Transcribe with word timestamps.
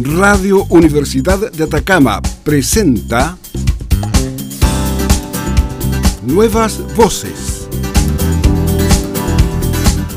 Radio 0.00 0.64
Universidad 0.68 1.50
de 1.50 1.64
Atacama 1.64 2.22
presenta 2.44 3.36
Nuevas 6.22 6.80
Voces. 6.94 7.68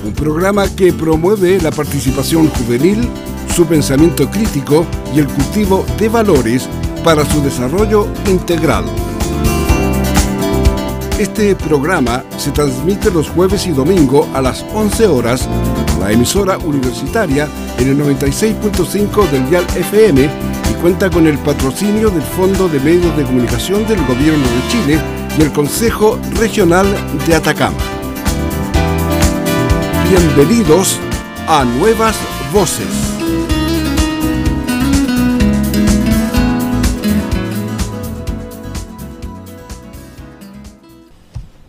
Un 0.06 0.14
programa 0.14 0.68
que 0.76 0.94
promueve 0.94 1.60
la 1.60 1.72
participación 1.72 2.48
juvenil, 2.50 3.10
su 3.56 3.66
pensamiento 3.66 4.30
crítico 4.30 4.86
y 5.16 5.20
el 5.20 5.28
cultivo 5.28 5.84
de 5.98 6.10
valores 6.10 6.70
para 7.04 7.26
su 7.26 7.42
desarrollo 7.42 8.08
integral. 8.28 8.86
Este 11.22 11.56
programa 11.56 12.24
se 12.40 12.50
transmite 12.50 13.12
los 13.12 13.30
jueves 13.30 13.68
y 13.68 13.70
domingo 13.70 14.28
a 14.34 14.42
las 14.42 14.66
11 14.74 15.06
horas 15.06 15.48
la 16.00 16.12
emisora 16.12 16.58
universitaria 16.58 17.48
en 17.78 17.90
el 17.90 18.00
96.5 18.00 19.30
del 19.30 19.48
Dial 19.48 19.64
FM 19.76 20.24
y 20.24 20.74
cuenta 20.82 21.12
con 21.12 21.28
el 21.28 21.38
patrocinio 21.38 22.10
del 22.10 22.24
Fondo 22.24 22.68
de 22.68 22.80
Medios 22.80 23.16
de 23.16 23.24
Comunicación 23.24 23.88
del 23.88 24.04
Gobierno 24.08 24.44
de 24.44 24.68
Chile 24.72 25.00
y 25.38 25.44
el 25.44 25.52
Consejo 25.52 26.20
Regional 26.40 26.88
de 27.28 27.36
Atacama. 27.36 27.78
Bienvenidos 30.10 30.98
a 31.48 31.64
Nuevas 31.66 32.18
Voces. 32.52 33.11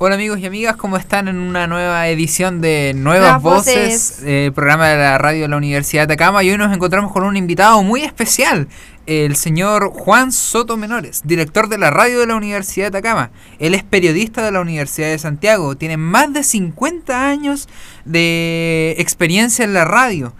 Hola 0.04 0.16
amigos 0.16 0.40
y 0.40 0.46
amigas, 0.46 0.74
¿cómo 0.74 0.96
están 0.96 1.28
en 1.28 1.38
una 1.38 1.68
nueva 1.68 2.08
edición 2.08 2.60
de 2.60 2.92
Nuevas 2.92 3.40
Voces, 3.40 4.20
eh, 4.24 4.50
programa 4.52 4.88
de 4.88 4.96
la 4.96 5.16
radio 5.16 5.42
de 5.42 5.48
la 5.48 5.56
Universidad 5.56 6.08
de 6.08 6.14
Atacama? 6.14 6.42
Y 6.42 6.50
hoy 6.50 6.58
nos 6.58 6.74
encontramos 6.74 7.12
con 7.12 7.22
un 7.22 7.36
invitado 7.36 7.84
muy 7.84 8.02
especial, 8.02 8.66
el 9.06 9.36
señor 9.36 9.92
Juan 9.92 10.32
Soto 10.32 10.76
Menores, 10.76 11.22
director 11.24 11.68
de 11.68 11.78
la 11.78 11.90
radio 11.90 12.18
de 12.18 12.26
la 12.26 12.34
Universidad 12.34 12.90
de 12.90 12.98
Atacama. 12.98 13.30
Él 13.60 13.76
es 13.76 13.84
periodista 13.84 14.44
de 14.44 14.50
la 14.50 14.60
Universidad 14.60 15.06
de 15.06 15.20
Santiago, 15.20 15.76
tiene 15.76 15.96
más 15.96 16.32
de 16.32 16.42
50 16.42 17.28
años 17.28 17.68
de 18.04 18.96
experiencia 18.98 19.64
en 19.64 19.72
la 19.72 19.84
radio. 19.84 20.34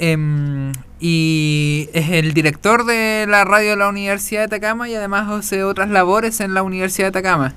Em, 0.00 0.72
y 0.98 1.88
es 1.92 2.10
el 2.10 2.34
director 2.34 2.84
de 2.84 3.26
la 3.28 3.44
radio 3.44 3.70
de 3.70 3.76
la 3.76 3.88
Universidad 3.88 4.40
de 4.40 4.56
Atacama 4.56 4.88
y 4.88 4.96
además 4.96 5.30
hace 5.30 5.62
otras 5.62 5.88
labores 5.88 6.40
en 6.40 6.52
la 6.52 6.64
Universidad 6.64 7.12
de 7.12 7.18
Atacama. 7.20 7.54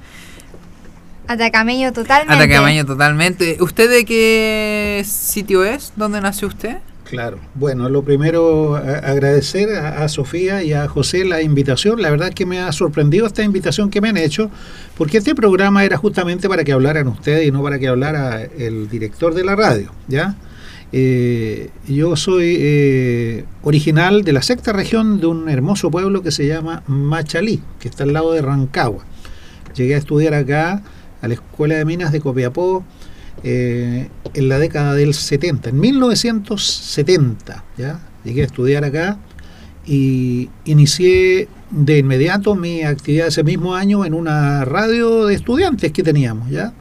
Atacameño 1.32 1.94
totalmente. 1.94 2.44
Atacameño 2.44 2.86
totalmente. 2.86 3.56
¿Usted 3.62 3.90
de 3.90 4.04
qué 4.04 5.02
sitio 5.06 5.64
es? 5.64 5.94
¿Dónde 5.96 6.20
nació 6.20 6.50
usted? 6.50 6.80
Claro. 7.06 7.40
Bueno, 7.56 7.88
lo 7.88 8.04
primero, 8.04 8.76
agradecer 8.76 9.70
a, 9.78 10.06
Sofía 10.10 10.62
y 10.62 10.74
a 10.74 10.90
José 10.90 11.24
la 11.24 11.42
invitación. 11.42 12.02
La 12.02 12.10
verdad 12.10 12.34
que 12.34 12.46
me 12.46 12.60
ha 12.60 12.70
sorprendido 12.74 13.28
esta 13.28 13.44
invitación 13.44 13.90
que 13.90 14.02
me 14.02 14.10
han 14.10 14.18
hecho, 14.18 14.52
porque 14.98 15.20
este 15.20 15.34
programa 15.34 15.86
era 15.86 15.96
justamente 15.96 16.50
para 16.50 16.66
que 16.66 16.74
hablaran 16.74 17.08
ustedes 17.08 17.48
y 17.48 17.52
no 17.52 17.64
para 17.64 17.80
que 17.80 17.88
hablara 17.88 18.42
el 18.44 18.90
director 18.90 19.34
de 19.34 19.46
la 19.46 19.56
radio, 19.56 19.90
¿ya? 20.10 20.36
Eh, 20.92 21.70
yo 21.88 22.18
soy 22.18 22.58
eh, 22.60 23.46
original 23.64 24.24
de 24.24 24.34
la 24.34 24.42
sexta 24.42 24.74
región 24.74 25.22
de 25.22 25.28
un 25.28 25.48
hermoso 25.48 25.90
pueblo 25.90 26.24
que 26.24 26.32
se 26.32 26.46
llama 26.46 26.84
Machalí, 26.88 27.64
que 27.80 27.88
está 27.88 28.04
al 28.04 28.12
lado 28.12 28.34
de 28.34 28.42
Rancagua. 28.42 29.06
Llegué 29.74 29.96
a 29.96 29.98
estudiar 29.98 30.34
acá 30.34 30.84
a 31.22 31.28
la 31.28 31.34
Escuela 31.36 31.76
de 31.76 31.86
Minas 31.86 32.12
de 32.12 32.20
Copiapó 32.20 32.84
eh, 33.44 34.10
en 34.34 34.50
la 34.50 34.60
década 34.60 34.94
del 34.94 35.14
70, 35.14 35.70
en 35.70 35.80
1970, 35.80 37.64
¿ya? 37.78 38.00
Llegué 38.24 38.42
a 38.42 38.46
estudiar 38.46 38.84
acá 38.84 39.18
y 39.86 40.50
inicié 40.66 41.48
de 41.72 41.98
inmediato 41.98 42.56
mi 42.56 42.84
actividad 42.84 43.28
ese 43.28 43.44
mismo 43.44 43.74
año 43.74 44.06
en 44.06 44.14
una 44.14 44.64
radio 44.66 45.26
de 45.26 45.36
estudiantes 45.36 45.92
que 45.92 46.04
teníamos, 46.04 46.50
¿ya? 46.50 46.74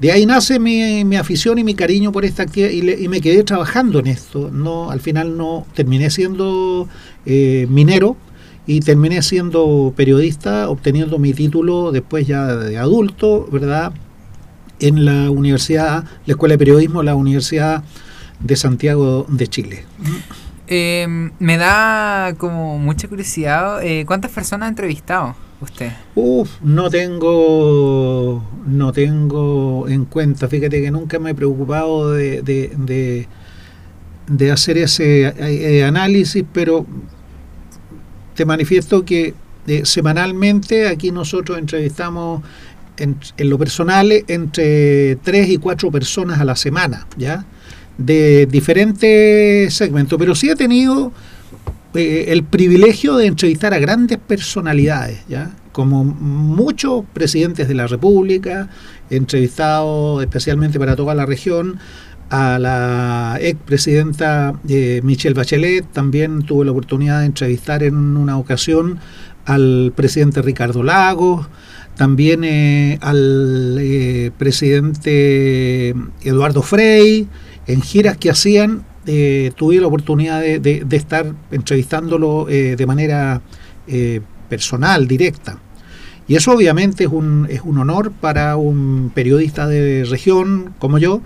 De 0.00 0.12
ahí 0.12 0.26
nace 0.26 0.58
mi, 0.58 1.16
afición 1.16 1.58
y 1.58 1.64
mi 1.64 1.74
cariño 1.74 2.12
por 2.12 2.24
esta 2.24 2.42
actividad 2.42 2.98
y, 2.98 3.08
me 3.08 3.20
quedé 3.20 3.44
trabajando 3.44 4.00
en 4.00 4.08
esto. 4.08 4.50
No, 4.50 4.90
al 4.90 5.00
final 5.00 5.36
no 5.36 5.66
terminé 5.74 6.10
siendo 6.10 6.88
eh, 7.24 7.66
minero, 7.70 8.16
y 8.66 8.80
terminé 8.80 9.22
siendo 9.22 9.92
periodista, 9.96 10.68
obteniendo 10.68 11.18
mi 11.18 11.34
título 11.34 11.92
después 11.92 12.26
ya 12.26 12.46
de 12.46 12.78
adulto, 12.78 13.46
¿verdad? 13.50 13.92
En 14.80 15.04
la 15.04 15.30
universidad, 15.30 16.04
la 16.26 16.32
Escuela 16.32 16.54
de 16.54 16.58
Periodismo, 16.58 17.02
la 17.02 17.14
Universidad 17.14 17.84
de 18.40 18.56
Santiago 18.56 19.26
de 19.28 19.46
Chile. 19.48 19.84
Em, 20.66 21.30
me 21.38 21.58
da 21.58 22.34
como 22.38 22.78
mucha 22.78 23.06
curiosidad, 23.06 23.82
eh, 23.84 24.04
¿cuántas 24.06 24.30
personas 24.30 24.66
ha 24.66 24.70
entrevistado 24.70 25.36
usted? 25.60 25.92
Uf, 26.14 26.50
no 26.62 26.88
tengo, 26.88 28.42
no 28.66 28.92
tengo 28.92 29.86
en 29.88 30.06
cuenta, 30.06 30.48
fíjate 30.48 30.80
que 30.80 30.90
nunca 30.90 31.18
me 31.18 31.30
he 31.30 31.34
preocupado 31.34 32.12
de, 32.12 32.40
de, 32.40 33.28
de, 34.26 34.50
hacer 34.50 34.78
ese 34.78 35.34
eh, 35.38 35.84
análisis, 35.84 36.44
pero 36.50 36.86
te 38.34 38.44
manifiesto 38.44 39.04
que 39.04 39.34
eh, 39.66 39.82
semanalmente 39.84 40.88
aquí 40.88 41.10
nosotros 41.10 41.58
entrevistamos 41.58 42.42
en, 42.96 43.16
lo 43.38 43.58
personal 43.58 44.12
entre 44.28 45.16
tres 45.16 45.48
y 45.48 45.56
cuatro 45.56 45.90
personas 45.90 46.40
a 46.40 46.44
la 46.44 46.56
semana, 46.56 47.06
¿ya? 47.16 47.44
De 47.96 48.46
diferentes 48.46 49.72
segmentos, 49.72 50.18
pero 50.18 50.34
sí 50.34 50.50
he 50.50 50.56
tenido 50.56 51.12
eh, 51.94 52.26
el 52.28 52.44
privilegio 52.44 53.16
de 53.16 53.26
entrevistar 53.26 53.72
a 53.72 53.78
grandes 53.78 54.18
personalidades, 54.18 55.20
¿ya? 55.28 55.50
Como 55.72 56.04
muchos 56.04 57.04
presidentes 57.12 57.66
de 57.66 57.74
la 57.74 57.86
República, 57.86 58.68
he 59.10 59.16
entrevistado 59.16 60.20
especialmente 60.20 60.78
para 60.78 60.94
toda 60.94 61.14
la 61.14 61.26
región 61.26 61.78
a 62.30 62.58
la 62.58 63.38
expresidenta 63.40 64.54
eh, 64.68 65.00
Michelle 65.02 65.34
Bachelet, 65.34 65.86
también 65.92 66.42
tuve 66.42 66.64
la 66.64 66.72
oportunidad 66.72 67.20
de 67.20 67.26
entrevistar 67.26 67.82
en 67.82 68.16
una 68.16 68.38
ocasión 68.38 68.98
al 69.44 69.92
presidente 69.94 70.42
Ricardo 70.42 70.82
Lagos, 70.82 71.46
también 71.96 72.44
eh, 72.44 72.98
al 73.02 73.76
eh, 73.80 74.30
presidente 74.36 75.94
Eduardo 76.22 76.62
Frey, 76.62 77.28
en 77.66 77.82
giras 77.82 78.16
que 78.16 78.30
hacían, 78.30 78.84
tuve 79.56 79.80
la 79.80 79.86
oportunidad 79.86 80.40
de, 80.40 80.58
de 80.58 80.96
estar 80.96 81.34
entrevistándolo 81.50 82.46
de 82.46 82.86
manera 82.86 83.42
personal, 84.48 85.06
directa. 85.06 85.58
Y 86.26 86.36
eso 86.36 86.52
obviamente 86.52 87.04
es 87.04 87.10
un, 87.10 87.46
es 87.50 87.60
un 87.62 87.78
honor 87.78 88.12
para 88.12 88.56
un 88.56 89.12
periodista 89.14 89.66
de 89.66 90.04
región 90.04 90.74
como 90.78 90.98
yo, 90.98 91.20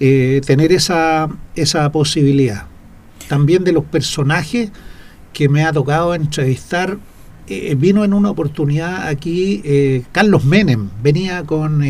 eh, 0.00 0.40
tener 0.44 0.72
esa, 0.72 1.28
esa 1.54 1.90
posibilidad. 1.92 2.66
También 3.28 3.64
de 3.64 3.72
los 3.72 3.84
personajes 3.84 4.70
que 5.32 5.48
me 5.48 5.64
ha 5.64 5.72
tocado 5.72 6.14
entrevistar. 6.14 6.98
Eh, 7.46 7.74
vino 7.76 8.04
en 8.04 8.14
una 8.14 8.30
oportunidad 8.30 9.06
aquí 9.06 9.60
eh, 9.64 10.04
Carlos 10.12 10.44
Menem, 10.46 10.88
venía 11.02 11.44
con, 11.44 11.84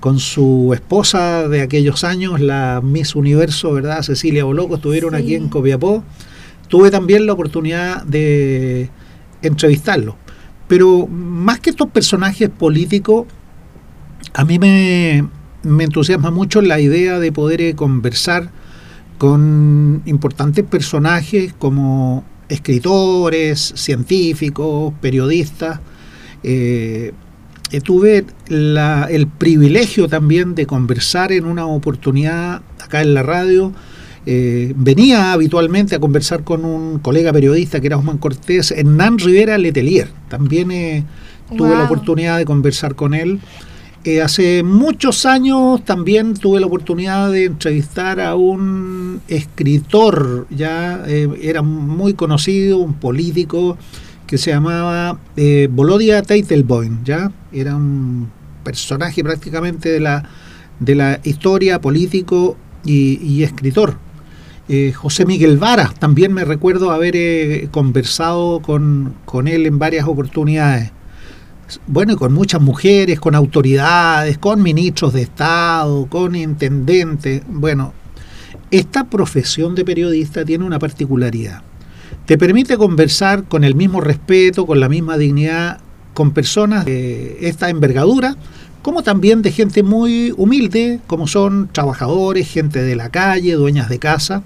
con 0.00 0.18
su 0.18 0.72
esposa 0.74 1.48
de 1.48 1.60
aquellos 1.62 2.02
años, 2.02 2.40
la 2.40 2.80
Miss 2.82 3.14
Universo, 3.14 3.72
¿verdad? 3.72 4.02
Cecilia 4.02 4.44
Boloco, 4.44 4.74
estuvieron 4.76 5.14
aquí 5.14 5.36
en 5.36 5.48
Copiapó. 5.48 6.02
Tuve 6.68 6.90
también 6.90 7.26
la 7.26 7.34
oportunidad 7.34 8.02
de 8.02 8.90
entrevistarlo. 9.42 10.16
Pero 10.68 11.06
más 11.06 11.60
que 11.60 11.70
estos 11.70 11.88
personajes 11.90 12.48
políticos, 12.50 13.26
a 14.34 14.44
mí 14.44 14.58
me, 14.58 15.24
me 15.66 15.84
entusiasma 15.84 16.30
mucho 16.30 16.62
la 16.62 16.80
idea 16.80 17.18
de 17.18 17.32
poder 17.32 17.60
eh, 17.60 17.74
conversar 17.74 18.50
con 19.18 20.02
importantes 20.06 20.64
personajes 20.64 21.52
como 21.58 22.24
escritores, 22.48 23.72
científicos, 23.74 24.94
periodistas. 25.00 25.80
Eh, 26.42 27.12
eh, 27.72 27.80
tuve 27.80 28.24
el 28.48 29.26
privilegio 29.38 30.06
también 30.06 30.54
de 30.54 30.66
conversar 30.66 31.32
en 31.32 31.46
una 31.46 31.66
oportunidad 31.66 32.62
acá 32.80 33.02
en 33.02 33.14
la 33.14 33.24
radio. 33.24 33.72
venía 34.24 35.32
habitualmente 35.32 35.96
a 35.96 35.98
conversar 35.98 36.44
con 36.44 36.64
un 36.64 37.00
colega 37.00 37.32
periodista 37.32 37.80
que 37.80 37.88
era 37.88 37.96
Osman 37.96 38.18
Cortés, 38.18 38.70
Hernán 38.70 39.18
Rivera 39.18 39.58
Letelier. 39.58 40.08
También 40.28 41.06
tuve 41.56 41.74
la 41.74 41.84
oportunidad 41.84 42.38
de 42.38 42.44
conversar 42.44 42.94
con 42.94 43.14
él. 43.14 43.40
Hace 44.22 44.62
muchos 44.62 45.26
años 45.26 45.84
también 45.84 46.34
tuve 46.34 46.60
la 46.60 46.66
oportunidad 46.66 47.32
de 47.32 47.46
entrevistar 47.46 48.20
a 48.20 48.36
un 48.36 49.20
escritor, 49.26 50.46
ya 50.48 51.02
eh, 51.08 51.28
era 51.42 51.62
muy 51.62 52.14
conocido, 52.14 52.78
un 52.78 52.94
político, 52.94 53.76
que 54.26 54.38
se 54.38 54.50
llamaba 54.50 55.18
eh, 55.36 55.68
Bolodia 55.70 56.22
Teitelboim, 56.22 57.04
ya 57.04 57.32
era 57.52 57.76
un 57.76 58.30
personaje 58.64 59.22
prácticamente 59.22 59.88
de 59.88 60.00
la, 60.00 60.28
de 60.80 60.94
la 60.94 61.20
historia, 61.22 61.80
político 61.80 62.56
y, 62.84 63.42
escritor. 63.42 63.98
Eh, 64.68 64.92
José 64.92 65.26
Miguel 65.26 65.58
Vara, 65.58 65.92
también 65.98 66.32
me 66.32 66.44
recuerdo 66.44 66.90
haber 66.90 67.14
eh, 67.16 67.68
conversado 67.70 68.60
con, 68.60 69.14
con, 69.24 69.46
él 69.46 69.66
en 69.66 69.78
varias 69.78 70.06
oportunidades. 70.06 70.90
Bueno, 71.86 72.12
y 72.12 72.16
con 72.16 72.32
muchas 72.32 72.60
mujeres, 72.60 73.18
con 73.18 73.34
autoridades, 73.34 74.38
con 74.38 74.62
ministros 74.62 75.12
de 75.12 75.22
Estado, 75.22 76.06
con 76.06 76.34
intendentes. 76.36 77.42
Bueno, 77.48 77.92
esta 78.70 79.04
profesión 79.04 79.74
de 79.74 79.84
periodista 79.84 80.44
tiene 80.44 80.64
una 80.64 80.78
particularidad. 80.78 81.62
Te 82.24 82.38
permite 82.38 82.76
conversar 82.76 83.44
con 83.44 83.64
el 83.64 83.74
mismo 83.74 84.00
respeto, 84.00 84.66
con 84.66 84.80
la 84.80 84.88
misma 84.88 85.16
dignidad, 85.16 85.78
con 86.14 86.32
personas 86.32 86.84
de 86.84 87.38
esta 87.40 87.68
envergadura, 87.68 88.36
como 88.82 89.02
también 89.02 89.42
de 89.42 89.52
gente 89.52 89.82
muy 89.82 90.32
humilde, 90.36 91.00
como 91.06 91.26
son 91.26 91.68
trabajadores, 91.72 92.48
gente 92.48 92.82
de 92.82 92.96
la 92.96 93.10
calle, 93.10 93.54
dueñas 93.54 93.88
de 93.88 93.98
casa, 93.98 94.42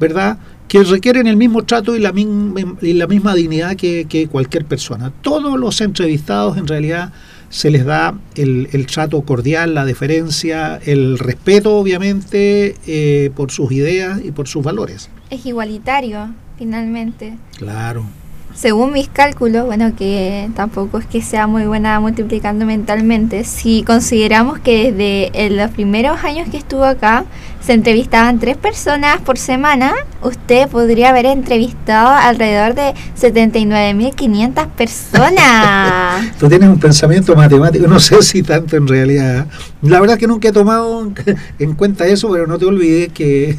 ¿verdad? 0.00 0.38
Que 0.68 0.82
requieren 0.82 1.26
el 1.26 1.36
mismo 1.36 1.62
trato 1.64 1.94
y 1.94 2.00
la, 2.00 2.12
y 2.16 2.92
la 2.94 3.06
misma 3.06 3.34
dignidad 3.34 3.76
que, 3.76 4.28
cualquier 4.30 4.64
persona. 4.64 5.12
Todos 5.22 5.58
los 5.58 5.80
entrevistados 5.80 6.56
en 6.56 6.66
realidad 6.66 7.12
se 7.48 7.70
les 7.70 7.84
da 7.84 8.18
el, 8.34 8.86
trato 8.86 9.22
cordial, 9.22 9.74
la 9.74 9.84
deferencia, 9.84 10.80
el 10.84 11.18
respeto 11.18 11.76
obviamente 11.76 12.74
eh, 12.86 13.30
por 13.36 13.52
sus 13.52 13.70
ideas 13.70 14.20
y 14.24 14.32
por 14.32 14.48
sus 14.48 14.64
valores. 14.64 15.10
Es 15.30 15.46
igualitario, 15.46 16.34
finalmente. 16.58 17.34
Claro 17.58 18.06
según 18.54 18.92
mis 18.92 19.08
cálculos, 19.08 19.66
bueno, 19.66 19.94
que 19.96 20.48
tampoco 20.54 20.98
es 20.98 21.06
que 21.06 21.20
sea 21.22 21.46
muy 21.46 21.64
buena 21.64 21.98
multiplicando 21.98 22.64
mentalmente, 22.64 23.44
si 23.44 23.82
consideramos 23.82 24.60
que 24.60 24.92
desde 24.92 25.50
los 25.50 25.70
primeros 25.72 26.22
años 26.22 26.48
que 26.48 26.56
estuvo 26.56 26.84
acá 26.84 27.24
se 27.60 27.72
entrevistaban 27.72 28.38
tres 28.38 28.56
personas 28.56 29.20
por 29.22 29.38
semana, 29.38 29.92
usted 30.22 30.68
podría 30.68 31.08
haber 31.08 31.26
entrevistado 31.26 32.08
alrededor 32.08 32.74
de 32.74 32.94
79.500 33.18 34.68
personas. 34.68 36.32
Tú 36.38 36.48
tienes 36.48 36.68
un 36.68 36.78
pensamiento 36.78 37.34
matemático, 37.34 37.88
no 37.88 37.98
sé 37.98 38.22
si 38.22 38.42
tanto 38.42 38.76
en 38.76 38.86
realidad. 38.86 39.46
La 39.82 40.00
verdad 40.00 40.16
que 40.16 40.28
nunca 40.28 40.48
he 40.48 40.52
tomado 40.52 41.10
en 41.58 41.74
cuenta 41.74 42.06
eso, 42.06 42.30
pero 42.30 42.46
no 42.46 42.58
te 42.58 42.66
olvides 42.66 43.12
que 43.12 43.58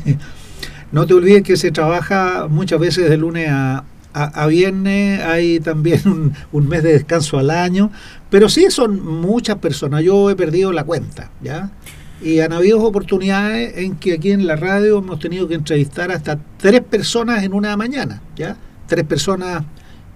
no 0.91 1.05
te 1.05 1.13
olvides 1.13 1.43
que 1.43 1.57
se 1.57 1.71
trabaja 1.71 2.47
muchas 2.49 2.79
veces 2.79 3.09
de 3.09 3.17
lunes 3.17 3.49
a, 3.49 3.83
a, 4.15 4.47
viernes 4.47 5.21
hay 5.21 5.59
también 5.59 6.33
un, 6.51 6.67
mes 6.67 6.83
de 6.83 6.93
descanso 6.93 7.37
al 7.37 7.49
año, 7.49 7.91
pero 8.29 8.47
sí 8.47 8.67
son 8.69 9.03
muchas 9.03 9.57
personas, 9.57 10.03
yo 10.03 10.29
he 10.29 10.35
perdido 10.35 10.71
la 10.71 10.85
cuenta, 10.85 11.31
¿ya? 11.41 11.71
Y 12.21 12.39
han 12.39 12.53
habido 12.53 12.81
oportunidades 12.81 13.77
en 13.77 13.95
que 13.97 14.13
aquí 14.13 14.31
en 14.31 14.47
la 14.47 14.55
radio 14.55 14.99
hemos 14.99 15.19
tenido 15.19 15.47
que 15.47 15.55
entrevistar 15.55 16.11
hasta 16.11 16.39
tres 16.57 16.81
personas 16.81 17.43
en 17.43 17.53
una 17.53 17.75
mañana, 17.75 18.21
¿ya? 18.37 18.55
Tres 18.87 19.03
personas 19.03 19.63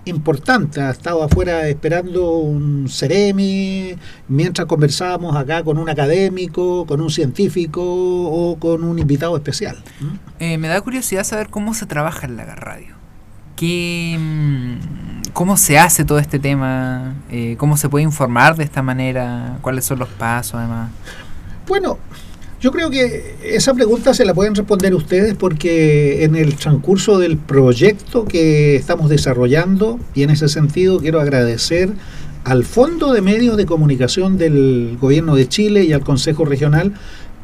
importantes. 0.06 0.82
Ha 0.82 0.92
estado 0.92 1.22
afuera 1.22 1.68
esperando 1.68 2.38
un 2.38 2.88
Ceremi, 2.90 3.96
mientras 4.30 4.66
conversábamos 4.66 5.36
acá 5.36 5.62
con 5.62 5.78
un 5.78 5.90
académico, 5.90 6.86
con 6.86 7.02
un 7.02 7.10
científico 7.10 7.84
o 7.84 8.58
con 8.58 8.86
un 8.86 8.98
invitado 8.98 9.36
especial. 9.36 9.78
Eh, 10.40 10.58
me 10.58 10.70
da 10.70 10.80
curiosidad 10.80 11.26
saber 11.26 11.50
cómo 11.50 11.74
se 11.74 11.86
trabaja 11.86 12.26
en 12.26 12.38
la 12.38 12.56
radio. 12.56 12.99
Mm, 13.62 14.76
¿Cómo 15.34 15.58
se 15.58 15.78
hace 15.78 16.06
todo 16.06 16.20
este 16.20 16.40
tema? 16.40 17.16
Eh, 17.32 17.56
¿Cómo 17.58 17.78
se 17.78 17.90
puede 17.90 18.04
informar 18.04 18.56
de 18.56 18.64
esta 18.64 18.82
manera? 18.82 19.58
¿Cuáles 19.62 19.86
son 19.86 20.00
los 20.00 20.10
pasos 20.10 20.56
además? 20.56 20.92
Bueno, 21.68 21.98
yo 22.62 22.72
creo 22.72 22.90
que 22.90 23.36
esa 23.44 23.74
pregunta 23.74 24.14
se 24.14 24.26
la 24.26 24.34
pueden 24.34 24.56
responder 24.56 24.94
ustedes 24.96 25.36
porque 25.36 26.24
en 26.24 26.36
el 26.36 26.56
transcurso 26.56 27.20
del 27.20 27.38
proyecto 27.38 28.26
que 28.26 28.76
estamos 28.76 29.10
desarrollando, 29.10 30.00
y 30.14 30.24
en 30.24 30.30
ese 30.30 30.50
sentido 30.50 31.00
quiero 31.00 31.22
agradecer 31.22 31.94
al 32.44 32.64
Fondo 32.64 33.14
de 33.14 33.22
Medios 33.22 33.58
de 33.58 33.66
Comunicación 33.66 34.38
del 34.38 34.98
Gobierno 35.00 35.36
de 35.36 35.48
Chile 35.48 35.84
y 35.84 35.94
al 35.94 36.02
Consejo 36.02 36.46
Regional 36.46 36.94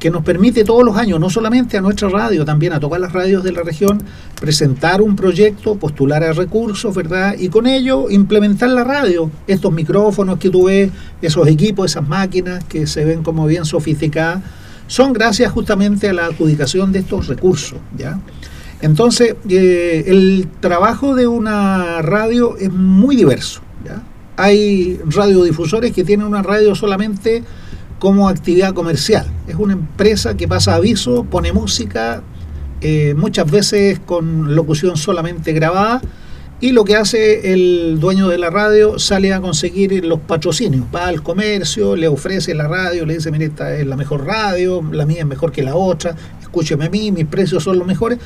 que 0.05 0.11
nos 0.11 0.23
permite 0.23 0.63
todos 0.63 0.85
los 0.85 0.97
años, 0.97 1.19
no 1.19 1.31
solamente 1.31 1.77
a 1.77 1.81
nuestra 1.81 2.07
radio, 2.09 2.45
también 2.45 2.73
a 2.73 2.79
todas 2.79 3.01
las 3.01 3.11
radios 3.11 3.43
de 3.43 3.51
la 3.51 3.63
región, 3.63 4.03
presentar 4.39 5.01
un 5.01 5.15
proyecto, 5.15 5.77
postular 5.77 6.23
a 6.23 6.31
recursos, 6.31 6.93
¿verdad? 6.93 7.35
Y 7.39 7.49
con 7.49 7.65
ello 7.65 8.11
implementar 8.11 8.69
la 8.69 8.83
radio, 8.83 9.31
estos 9.47 9.73
micrófonos 9.73 10.37
que 10.37 10.51
tú 10.51 10.65
ves, 10.65 10.91
esos 11.23 11.47
equipos, 11.47 11.89
esas 11.89 12.07
máquinas 12.07 12.63
que 12.65 12.85
se 12.85 13.03
ven 13.03 13.23
como 13.23 13.47
bien 13.47 13.65
sofisticadas, 13.65 14.43
son 14.85 15.11
gracias 15.11 15.51
justamente 15.51 16.07
a 16.07 16.13
la 16.13 16.27
adjudicación 16.27 16.91
de 16.91 16.99
estos 16.99 17.25
recursos, 17.25 17.79
¿ya? 17.97 18.19
Entonces, 18.81 19.35
eh, 19.49 20.03
el 20.05 20.47
trabajo 20.59 21.15
de 21.15 21.25
una 21.25 22.03
radio 22.03 22.57
es 22.57 22.71
muy 22.71 23.15
diverso, 23.15 23.61
¿ya? 23.83 24.03
Hay 24.37 24.99
radiodifusores 25.03 25.93
que 25.93 26.03
tienen 26.03 26.27
una 26.27 26.43
radio 26.43 26.75
solamente 26.75 27.43
como 27.99 28.29
actividad 28.29 28.73
comercial. 28.73 29.25
Es 29.47 29.55
una 29.55 29.73
empresa 29.73 30.35
que 30.35 30.47
pasa 30.47 30.75
aviso, 30.75 31.23
pone 31.23 31.53
música, 31.53 32.23
eh, 32.81 33.13
muchas 33.15 33.49
veces 33.49 33.99
con 34.05 34.55
locución 34.55 34.97
solamente 34.97 35.53
grabada, 35.53 36.01
y 36.61 36.71
lo 36.71 36.85
que 36.85 36.95
hace 36.95 37.51
el 37.53 37.99
dueño 37.99 38.29
de 38.29 38.37
la 38.37 38.49
radio 38.49 38.97
sale 38.97 39.33
a 39.33 39.41
conseguir 39.41 40.05
los 40.05 40.19
patrocinios, 40.21 40.85
va 40.93 41.07
al 41.07 41.21
comercio, 41.21 41.95
le 41.95 42.07
ofrece 42.07 42.55
la 42.55 42.67
radio, 42.67 43.05
le 43.05 43.15
dice, 43.15 43.29
mire, 43.29 43.45
esta 43.45 43.75
es 43.75 43.85
la 43.85 43.97
mejor 43.97 44.25
radio, 44.25 44.81
la 44.91 45.05
mía 45.05 45.19
es 45.19 45.25
mejor 45.25 45.51
que 45.51 45.63
la 45.63 45.75
otra, 45.75 46.15
escúcheme 46.41 46.85
a 46.85 46.89
mí, 46.89 47.11
mis 47.11 47.25
precios 47.25 47.63
son 47.63 47.77
los 47.77 47.85
mejores, 47.85 48.19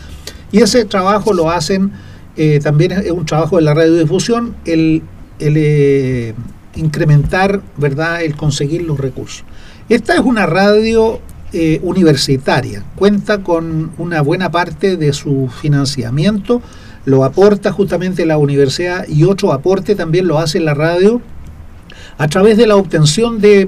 y 0.51 0.62
ese 0.62 0.86
trabajo 0.86 1.33
lo 1.33 1.50
hacen, 1.50 1.92
eh, 2.38 2.60
también 2.62 2.92
es 2.92 3.12
un 3.12 3.25
trabajo 3.25 3.57
de 3.57 3.63
la 3.63 3.74
radiodifusión, 3.74 4.56
el, 4.66 5.01
el 5.39 5.54
eh, 5.57 6.33
incrementar, 6.75 7.62
¿verdad?, 7.77 8.24
el 8.24 8.36
conseguir 8.36 8.83
los 8.83 9.00
recursos. 9.00 9.44
Esta 9.89 10.13
es 10.13 10.19
una 10.19 10.45
radio 10.45 11.19
eh, 11.51 11.80
universitaria, 11.81 12.83
cuenta 12.95 13.39
con 13.39 13.91
una 13.97 14.21
buena 14.21 14.51
parte 14.51 14.97
de 14.97 15.13
su 15.13 15.47
financiamiento, 15.47 16.62
lo 17.06 17.24
aporta 17.24 17.71
justamente 17.71 18.27
la 18.27 18.38
universidad 18.38 19.07
y 19.07 19.24
otro 19.24 19.51
aporte 19.51 19.95
también 19.95 20.27
lo 20.27 20.38
hace 20.38 20.59
la 20.59 20.75
radio 20.75 21.21
a 22.19 22.27
través 22.27 22.57
de 22.57 22.68
la 22.68 22.75
obtención 22.75 23.41
de, 23.41 23.68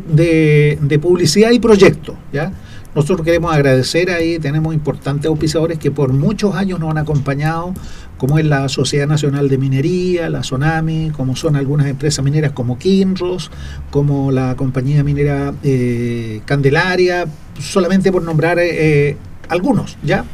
de 0.79 0.99
publicidad 0.99 1.49
y 1.49 1.59
proyectos. 1.59 2.15
¿ya? 2.31 2.51
Nosotros 2.93 3.23
queremos 3.23 3.53
agradecer 3.53 4.11
ahí, 4.11 4.37
tenemos 4.37 4.73
importantes 4.73 5.27
auspiciadores 5.27 5.79
que 5.79 5.91
por 5.91 6.11
muchos 6.11 6.55
años 6.55 6.79
nos 6.79 6.91
han 6.91 6.97
acompañado, 6.97 7.73
como 8.17 8.37
es 8.37 8.45
la 8.45 8.67
Sociedad 8.67 9.07
Nacional 9.07 9.47
de 9.47 9.57
Minería, 9.57 10.29
la 10.29 10.43
SONAMI, 10.43 11.11
como 11.11 11.37
son 11.37 11.55
algunas 11.55 11.87
empresas 11.87 12.23
mineras 12.23 12.51
como 12.51 12.77
Kinross, 12.77 13.49
como 13.91 14.31
la 14.31 14.55
compañía 14.55 15.03
minera 15.03 15.53
eh, 15.63 16.41
Candelaria, 16.45 17.25
solamente 17.59 18.11
por 18.11 18.23
nombrar 18.23 18.59
eh, 18.59 19.15
algunos, 19.47 19.97
¿ya? 20.03 20.25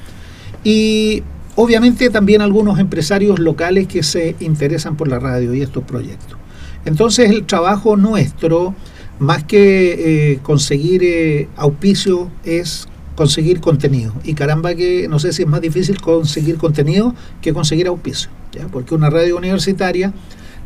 Y 0.64 1.24
obviamente 1.56 2.10
también 2.10 2.42
algunos 2.42 2.80
empresarios 2.80 3.38
locales 3.38 3.88
que 3.88 4.02
se 4.02 4.36
interesan 4.40 4.98
por 4.98 5.08
la 5.08 5.20
radio 5.20 5.54
y 5.54 5.62
estos 5.62 5.84
proyectos. 5.84 6.38
Entonces 6.86 7.30
el 7.30 7.46
trabajo 7.46 7.98
nuestro 7.98 8.74
más 9.20 9.44
que 9.44 10.34
eh, 10.34 10.40
conseguir 10.44 11.02
eh, 11.04 11.48
auspicio 11.56 12.30
es 12.44 12.88
conseguir 13.16 13.60
contenido. 13.60 14.14
Y 14.24 14.34
caramba 14.34 14.76
que 14.76 15.08
no 15.08 15.20
sé 15.20 15.34
si 15.34 15.44
es 15.44 15.48
más 15.48 15.62
difícil 15.62 16.00
conseguir 16.00 16.58
contenido 16.58 17.16
que 17.42 17.54
conseguir 17.54 17.88
auspicio, 17.88 18.30
¿ya? 18.52 18.68
porque 18.68 18.94
una 18.94 19.10
radio 19.10 19.38
universitaria 19.38 20.14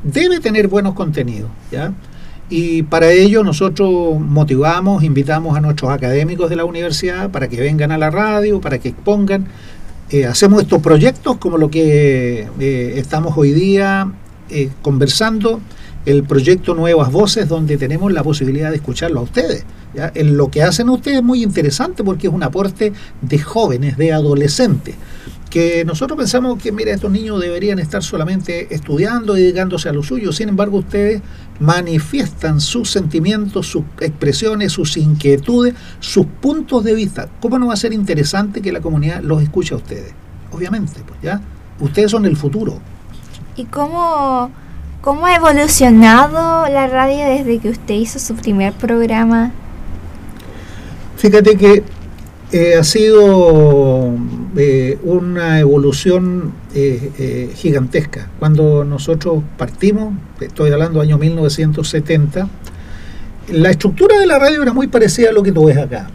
debe 0.03 0.39
tener 0.39 0.67
buenos 0.67 0.93
contenidos. 0.93 1.49
¿ya? 1.71 1.93
Y 2.49 2.83
para 2.83 3.11
ello 3.11 3.43
nosotros 3.43 4.19
motivamos, 4.19 5.03
invitamos 5.03 5.55
a 5.55 5.61
nuestros 5.61 5.91
académicos 5.91 6.49
de 6.49 6.57
la 6.57 6.65
universidad 6.65 7.31
para 7.31 7.47
que 7.47 7.61
vengan 7.61 7.91
a 7.93 7.97
la 7.97 8.09
radio, 8.09 8.59
para 8.59 8.79
que 8.79 8.89
expongan. 8.89 9.47
Eh, 10.09 10.25
hacemos 10.25 10.61
estos 10.61 10.81
proyectos 10.81 11.37
como 11.37 11.57
lo 11.57 11.71
que 11.71 12.49
estamos 12.97 13.37
hoy 13.37 13.53
día 13.53 14.11
conversando 14.81 15.61
el 16.05 16.23
proyecto 16.23 16.73
Nuevas 16.73 17.11
Voces, 17.11 17.47
donde 17.47 17.77
tenemos 17.77 18.11
la 18.11 18.23
posibilidad 18.23 18.69
de 18.69 18.77
escucharlo 18.77 19.19
a 19.19 19.23
ustedes. 19.23 19.65
En 19.93 20.37
lo 20.37 20.49
que 20.49 20.63
hacen 20.63 20.89
ustedes 20.89 21.17
es 21.17 21.23
muy 21.23 21.43
interesante 21.43 22.03
porque 22.03 22.27
es 22.27 22.33
un 22.33 22.43
aporte 22.43 22.93
de 23.21 23.39
jóvenes, 23.39 23.97
de 23.97 24.13
adolescentes, 24.13 24.95
que 25.49 25.83
nosotros 25.83 26.17
pensamos 26.17 26.61
que, 26.63 26.71
mira, 26.71 26.93
estos 26.93 27.11
niños 27.11 27.41
deberían 27.41 27.77
estar 27.77 28.01
solamente 28.01 28.73
estudiando, 28.73 29.33
dedicándose 29.33 29.89
a 29.89 29.93
lo 29.93 30.01
suyo. 30.01 30.31
Sin 30.31 30.47
embargo, 30.47 30.77
ustedes 30.77 31.21
manifiestan 31.59 32.61
sus 32.61 32.89
sentimientos, 32.89 33.67
sus 33.67 33.83
expresiones, 33.99 34.71
sus 34.71 34.95
inquietudes, 34.95 35.75
sus 35.99 36.25
puntos 36.25 36.85
de 36.85 36.93
vista. 36.93 37.29
¿Cómo 37.41 37.59
no 37.59 37.67
va 37.67 37.73
a 37.73 37.77
ser 37.77 37.91
interesante 37.91 38.61
que 38.61 38.71
la 38.71 38.79
comunidad 38.79 39.21
los 39.21 39.43
escuche 39.43 39.73
a 39.73 39.77
ustedes? 39.77 40.13
Obviamente, 40.51 41.01
pues 41.05 41.19
ya. 41.21 41.41
Ustedes 41.81 42.11
son 42.11 42.25
el 42.25 42.37
futuro. 42.37 42.79
¿Y 43.57 43.65
cómo 43.65 44.49
¿Cómo 45.01 45.25
ha 45.25 45.35
evolucionado 45.35 46.69
la 46.69 46.85
radio 46.85 47.25
desde 47.25 47.57
que 47.57 47.69
usted 47.69 47.95
hizo 47.95 48.19
su 48.19 48.35
primer 48.35 48.71
programa? 48.73 49.51
Fíjate 51.17 51.57
que 51.57 51.83
eh, 52.51 52.75
ha 52.75 52.83
sido 52.83 54.13
eh, 54.55 54.99
una 55.01 55.59
evolución 55.59 56.53
eh, 56.75 57.51
gigantesca. 57.55 58.29
Cuando 58.37 58.85
nosotros 58.85 59.41
partimos, 59.57 60.13
estoy 60.39 60.69
hablando 60.71 61.01
año 61.01 61.17
1970, 61.17 62.47
la 63.49 63.71
estructura 63.71 64.19
de 64.19 64.27
la 64.27 64.37
radio 64.37 64.61
era 64.61 64.71
muy 64.71 64.85
parecida 64.85 65.31
a 65.31 65.33
lo 65.33 65.41
que 65.41 65.51
tú 65.51 65.65
ves 65.65 65.77
acá. 65.77 66.11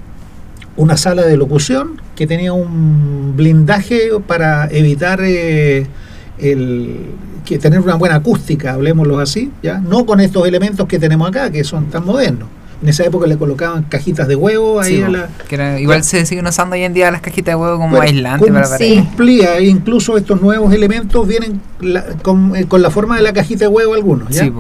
Una 0.77 0.97
sala 0.97 1.23
de 1.23 1.37
locución 1.37 2.01
que 2.15 2.29
tenía 2.29 2.53
un 2.53 3.35
blindaje 3.35 4.11
para 4.29 4.69
evitar 4.71 5.21
el, 6.39 6.97
que 7.45 7.59
tener 7.59 7.81
una 7.81 7.95
buena 7.95 8.17
acústica, 8.17 8.73
hablemoslo 8.73 9.19
así, 9.19 9.51
¿ya? 9.63 9.79
no 9.79 10.05
con 10.05 10.21
estos 10.21 10.47
elementos 10.47 10.87
que 10.87 10.99
tenemos 10.99 11.29
acá, 11.29 11.51
que 11.51 11.65
son 11.65 11.87
tan 11.87 12.05
modernos. 12.05 12.49
En 12.83 12.91
esa 12.91 13.05
época 13.05 13.27
le 13.27 13.39
colocaban 13.39 13.85
cajitas 13.85 14.29
de 14.29 14.37
huevo 14.37 14.81
ahí 14.81 15.01
a 15.01 15.09
la, 15.09 15.29
que 15.49 15.81
igual 15.81 16.05
se 16.05 16.27
siguen 16.27 16.47
usando 16.47 16.75
hoy 16.75 16.83
en 16.83 16.93
día 16.93 17.11
las 17.11 17.23
cajitas 17.23 17.53
de 17.53 17.57
huevo 17.57 17.79
como 17.79 17.99
aislante 17.99 18.53
para 18.53 18.77
cumplía, 18.77 19.61
incluso 19.63 20.19
estos 20.19 20.43
nuevos 20.43 20.75
elementos 20.75 21.27
vienen 21.27 21.59
eh, 21.81 22.03
con, 22.23 22.83
la 22.83 22.91
forma 22.91 23.17
de 23.17 23.23
la 23.23 23.33
cajita 23.33 23.61
de 23.61 23.69
huevo 23.69 23.95
algunos. 23.95 24.29
¿ya? 24.29 24.51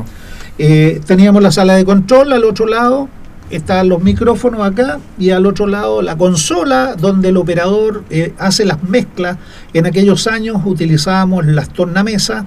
Eh, 0.58 1.02
teníamos 1.04 1.42
la 1.42 1.52
sala 1.52 1.74
de 1.74 1.84
control 1.84 2.32
al 2.32 2.44
otro 2.44 2.66
lado, 2.66 3.10
estaban 3.50 3.88
los 3.88 4.02
micrófonos 4.02 4.66
acá 4.66 4.98
y 5.18 5.30
al 5.30 5.46
otro 5.46 5.66
lado 5.66 6.02
la 6.02 6.16
consola 6.16 6.96
donde 6.96 7.28
el 7.28 7.36
operador 7.36 8.04
eh, 8.10 8.32
hace 8.38 8.64
las 8.64 8.82
mezclas. 8.82 9.38
En 9.72 9.86
aquellos 9.86 10.26
años 10.26 10.62
utilizábamos 10.64 11.46
las 11.46 11.68
tornamesas 11.70 12.44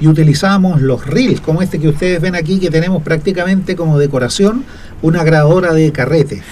y 0.00 0.08
utilizábamos 0.08 0.80
los 0.80 1.06
reels, 1.06 1.40
como 1.40 1.62
este 1.62 1.78
que 1.78 1.88
ustedes 1.88 2.20
ven 2.20 2.34
aquí, 2.34 2.58
que 2.58 2.70
tenemos 2.70 3.02
prácticamente 3.02 3.76
como 3.76 3.98
decoración 3.98 4.64
una 5.02 5.22
grabadora 5.24 5.72
de 5.72 5.92
carrete. 5.92 6.42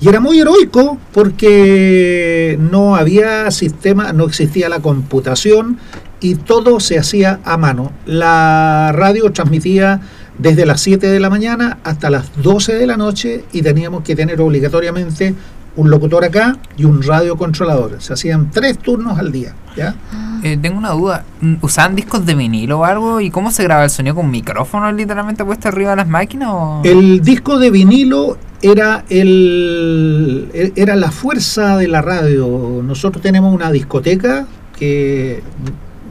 Y 0.00 0.08
era 0.08 0.20
muy 0.20 0.40
heroico 0.40 0.98
porque 1.12 2.58
no 2.58 2.96
había 2.96 3.50
sistema, 3.50 4.12
no 4.12 4.24
existía 4.24 4.68
la 4.68 4.80
computación 4.80 5.78
y 6.20 6.36
todo 6.36 6.80
se 6.80 6.98
hacía 6.98 7.40
a 7.44 7.56
mano. 7.56 7.92
La 8.06 8.92
radio 8.94 9.30
transmitía 9.32 10.00
desde 10.40 10.64
las 10.64 10.80
7 10.80 11.06
de 11.06 11.20
la 11.20 11.30
mañana 11.30 11.78
hasta 11.84 12.10
las 12.10 12.30
12 12.42 12.74
de 12.74 12.86
la 12.86 12.96
noche 12.96 13.44
y 13.52 13.62
teníamos 13.62 14.02
que 14.02 14.16
tener 14.16 14.40
obligatoriamente 14.40 15.34
un 15.76 15.90
locutor 15.90 16.24
acá 16.24 16.56
y 16.76 16.84
un 16.84 17.02
radiocontrolador. 17.02 18.00
Se 18.00 18.12
hacían 18.12 18.50
tres 18.50 18.78
turnos 18.78 19.18
al 19.18 19.30
día. 19.30 19.54
¿ya? 19.76 19.94
Eh, 20.42 20.58
tengo 20.60 20.78
una 20.78 20.90
duda. 20.90 21.24
¿Usaban 21.60 21.94
discos 21.94 22.26
de 22.26 22.34
vinilo 22.34 22.80
o 22.80 22.84
algo? 22.84 23.20
¿Y 23.20 23.30
cómo 23.30 23.50
se 23.50 23.62
graba 23.62 23.84
el 23.84 23.90
sonido 23.90 24.16
con 24.16 24.30
micrófono 24.30 24.90
literalmente 24.92 25.44
puesto 25.44 25.68
arriba 25.68 25.90
de 25.90 25.96
las 25.96 26.08
máquinas? 26.08 26.84
El 26.84 27.20
disco 27.20 27.58
de 27.58 27.70
vinilo 27.70 28.36
era, 28.62 29.04
el, 29.08 30.50
e, 30.52 30.72
era 30.74 30.96
la 30.96 31.10
fuerza 31.10 31.76
de 31.76 31.88
la 31.88 32.02
radio. 32.02 32.82
Nosotros 32.82 33.22
tenemos 33.22 33.54
una 33.54 33.70
discoteca 33.70 34.46
que 34.76 35.42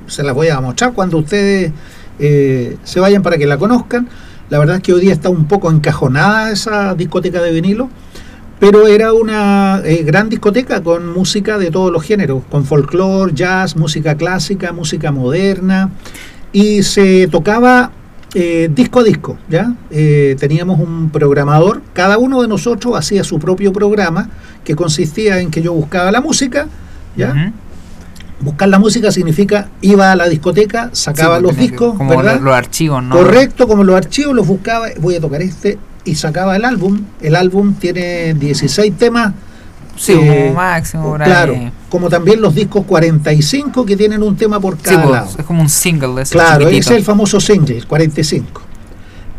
se 0.08 0.24
las 0.24 0.34
voy 0.34 0.48
a 0.48 0.60
mostrar 0.62 0.94
cuando 0.94 1.18
ustedes 1.18 1.72
eh, 2.20 2.78
se 2.84 3.00
vayan 3.00 3.24
para 3.24 3.38
que 3.38 3.46
la 3.46 3.58
conozcan. 3.58 4.10
La 4.50 4.60
verdad 4.60 4.78
es 4.78 4.82
que 4.82 4.94
hoy 4.94 5.02
día 5.02 5.14
está 5.14 5.30
un 5.30 5.46
poco 5.46 5.72
encajonada 5.72 6.52
esa 6.52 6.96
discoteca 6.96 7.42
de 7.42 7.52
vinilo 7.52 7.90
pero 8.60 8.88
era 8.88 9.14
una 9.14 9.82
eh, 9.86 10.04
gran 10.04 10.28
discoteca 10.28 10.84
con 10.84 11.14
música 11.14 11.58
de 11.58 11.72
todos 11.72 11.94
los 11.94 12.04
géneros, 12.04 12.44
con 12.52 12.66
folclore, 12.66 13.32
jazz, 13.34 13.78
música 13.78 14.16
clásica, 14.16 14.74
música 14.74 15.14
moderna, 15.14 15.92
y 16.52 16.84
se 16.84 17.30
tocaba 17.30 17.92
eh, 18.34 18.70
disco 18.70 19.00
a 19.00 19.04
disco, 19.04 19.38
¿ya? 19.48 19.74
Teníamos 19.90 20.78
un 20.82 21.10
programador, 21.10 21.82
cada 21.94 22.18
uno 22.18 22.42
de 22.42 22.50
nosotros 22.50 22.98
hacía 22.98 23.24
su 23.24 23.40
propio 23.40 23.72
programa, 23.72 24.30
que 24.66 24.76
consistía 24.76 25.40
en 25.40 25.52
que 25.52 25.62
yo 25.62 25.72
buscaba 25.72 26.12
la 26.12 26.20
música, 26.20 26.68
¿ya? 27.16 27.54
Buscar 28.41 28.69
la 28.69 28.79
música 28.79 29.12
significa 29.12 29.69
iba 29.81 30.12
a 30.12 30.15
la 30.15 30.29
discoteca, 30.29 30.89
sacaba 30.93 31.39
los 31.39 31.58
discos, 31.58 31.96
como 31.98 32.15
¿verdad? 32.15 32.39
Los, 32.39 32.53
archivos, 32.53 33.03
¿no? 33.03 33.15
Correcto, 33.15 33.67
como 33.67 33.84
los 33.84 33.96
archivos 33.96 34.34
los 34.34 34.48
buscaba, 34.48 34.88
voy 35.00 35.15
a 35.15 35.19
tocar 35.19 35.41
este, 35.41 35.77
y 36.05 36.15
sacaba 36.15 36.55
el 36.55 36.65
álbum. 36.65 37.01
El 37.22 37.36
álbum 37.36 37.74
tiene 37.74 38.34
16 38.34 38.98
temas. 38.98 39.34
Sí, 39.96 40.13
eh, 40.13 40.53
máximo. 40.55 41.15
Claro, 41.15 41.55
como 41.89 42.08
también 42.08 42.41
los 42.41 42.55
discos 42.55 42.86
45 42.86 43.86
que 43.86 43.98
tienen 43.98 44.24
un 44.24 44.38
tema 44.38 44.60
por 44.60 44.77
cada 44.77 45.01
pues, 45.03 45.12
lado. 45.12 45.29
Es 45.38 45.46
como 45.46 45.62
un 45.62 45.69
single. 45.69 46.24
claro, 46.29 46.69
ese 46.69 46.77
es 46.77 46.91
el 46.91 47.03
famoso 47.03 47.39
single, 47.41 47.84
45. 47.84 48.62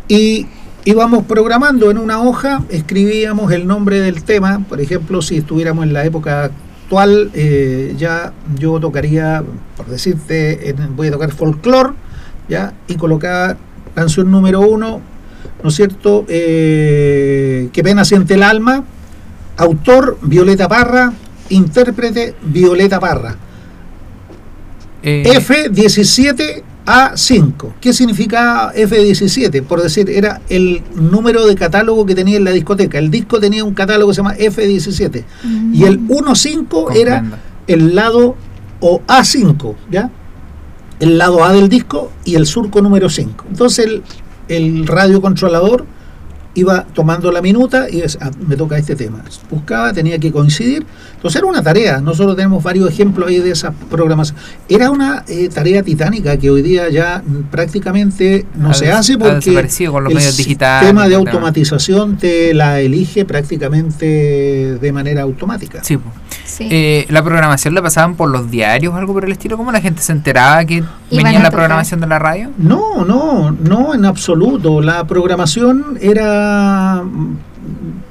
Y 0.07 0.45
íbamos 0.85 1.23
programando 1.23 1.89
en 1.89 1.97
una 1.97 2.21
hoja, 2.21 2.61
escribíamos 2.69 3.51
el 3.51 3.65
nombre 3.65 4.01
del 4.01 4.23
tema. 4.23 4.63
Por 4.69 4.81
ejemplo, 4.81 5.21
si 5.21 5.37
estuviéramos 5.37 5.85
en 5.85 5.93
la 5.93 6.05
época 6.05 6.51
actual, 6.91 7.31
eh, 7.33 7.95
ya 7.97 8.33
yo 8.59 8.77
tocaría, 8.81 9.41
por 9.77 9.85
decirte, 9.85 10.75
voy 10.93 11.07
a 11.07 11.11
tocar 11.11 11.31
folklore, 11.31 11.91
¿ya? 12.49 12.73
Y 12.89 12.95
colocaba 12.95 13.55
canción 13.95 14.29
número 14.29 14.59
uno, 14.59 14.99
¿no 15.63 15.69
es 15.69 15.75
cierto? 15.75 16.25
Eh, 16.27 17.69
qué 17.71 17.81
pena 17.81 18.03
siente 18.03 18.33
el 18.33 18.43
alma, 18.43 18.83
autor 19.55 20.17
Violeta 20.21 20.67
Parra, 20.67 21.13
intérprete 21.47 22.35
Violeta 22.41 22.99
Parra. 22.99 23.37
Eh. 25.01 25.23
F17A5. 26.85 27.73
¿Qué 27.79 27.93
significa 27.93 28.73
F17? 28.73 29.63
Por 29.63 29.81
decir, 29.81 30.09
era 30.09 30.41
el 30.49 30.83
número 30.95 31.45
de 31.45 31.55
catálogo 31.55 32.05
que 32.05 32.15
tenía 32.15 32.37
en 32.37 32.43
la 32.43 32.51
discoteca. 32.51 32.97
El 32.97 33.11
disco 33.11 33.39
tenía 33.39 33.63
un 33.63 33.73
catálogo 33.73 34.09
que 34.11 34.15
se 34.15 34.21
llama 34.21 34.35
F17. 34.35 35.23
Y 35.73 35.83
el 35.83 35.99
15 35.99 36.65
era 36.95 37.23
el 37.67 37.95
lado 37.95 38.35
o 38.79 39.01
A5, 39.07 39.75
¿ya? 39.91 40.09
El 40.99 41.17
lado 41.17 41.43
A 41.43 41.51
del 41.51 41.69
disco 41.69 42.11
y 42.25 42.35
el 42.35 42.45
surco 42.45 42.81
número 42.81 43.09
5. 43.09 43.45
Entonces 43.49 43.85
el 43.85 44.03
el 44.51 44.87
radiocontrolador 44.87 45.85
iba 46.53 46.85
tomando 46.93 47.31
la 47.31 47.41
minuta 47.41 47.89
y 47.89 48.01
ah, 48.01 48.31
me 48.47 48.55
toca 48.55 48.77
este 48.77 48.95
tema. 48.95 49.23
Buscaba, 49.49 49.93
tenía 49.93 50.19
que 50.19 50.31
coincidir. 50.31 50.85
Entonces 51.15 51.39
era 51.39 51.47
una 51.47 51.61
tarea. 51.61 52.01
Nosotros 52.01 52.35
tenemos 52.35 52.63
varios 52.63 52.89
ejemplos 52.89 53.29
ahí 53.29 53.39
de 53.39 53.51
esas 53.51 53.73
programación. 53.89 54.37
Era 54.67 54.89
una 54.91 55.23
eh, 55.27 55.49
tarea 55.49 55.83
titánica 55.83 56.37
que 56.37 56.49
hoy 56.49 56.61
día 56.61 56.89
ya 56.89 57.23
prácticamente 57.49 58.45
no 58.55 58.73
se 58.73 58.91
hace 58.91 59.17
porque 59.17 59.53
con 59.87 60.03
los 60.03 60.11
el 60.11 60.17
medios 60.17 60.37
digitales, 60.37 60.81
sistema 60.87 61.07
de 61.07 61.15
automatización 61.15 62.17
te 62.17 62.53
la 62.53 62.79
elige 62.79 63.25
prácticamente 63.25 64.77
de 64.79 64.91
manera 64.91 65.21
automática. 65.21 65.83
Sí. 65.83 65.97
Eh, 66.59 67.05
¿La 67.09 67.23
programación 67.23 67.73
la 67.73 67.81
pasaban 67.81 68.15
por 68.15 68.29
los 68.29 68.51
diarios 68.51 68.93
o 68.93 68.97
algo 68.97 69.13
por 69.13 69.25
el 69.25 69.31
estilo? 69.31 69.57
¿Cómo 69.57 69.71
la 69.71 69.81
gente 69.81 70.01
se 70.01 70.11
enteraba 70.11 70.63
que 70.65 70.83
venía 71.09 71.39
la 71.39 71.51
programación 71.51 71.99
de 71.99 72.07
la 72.07 72.19
radio? 72.19 72.51
No, 72.57 73.05
no, 73.05 73.51
no, 73.51 73.93
en 73.93 74.05
absoluto. 74.05 74.81
La 74.81 75.05
programación 75.05 75.97
era... 76.01 77.03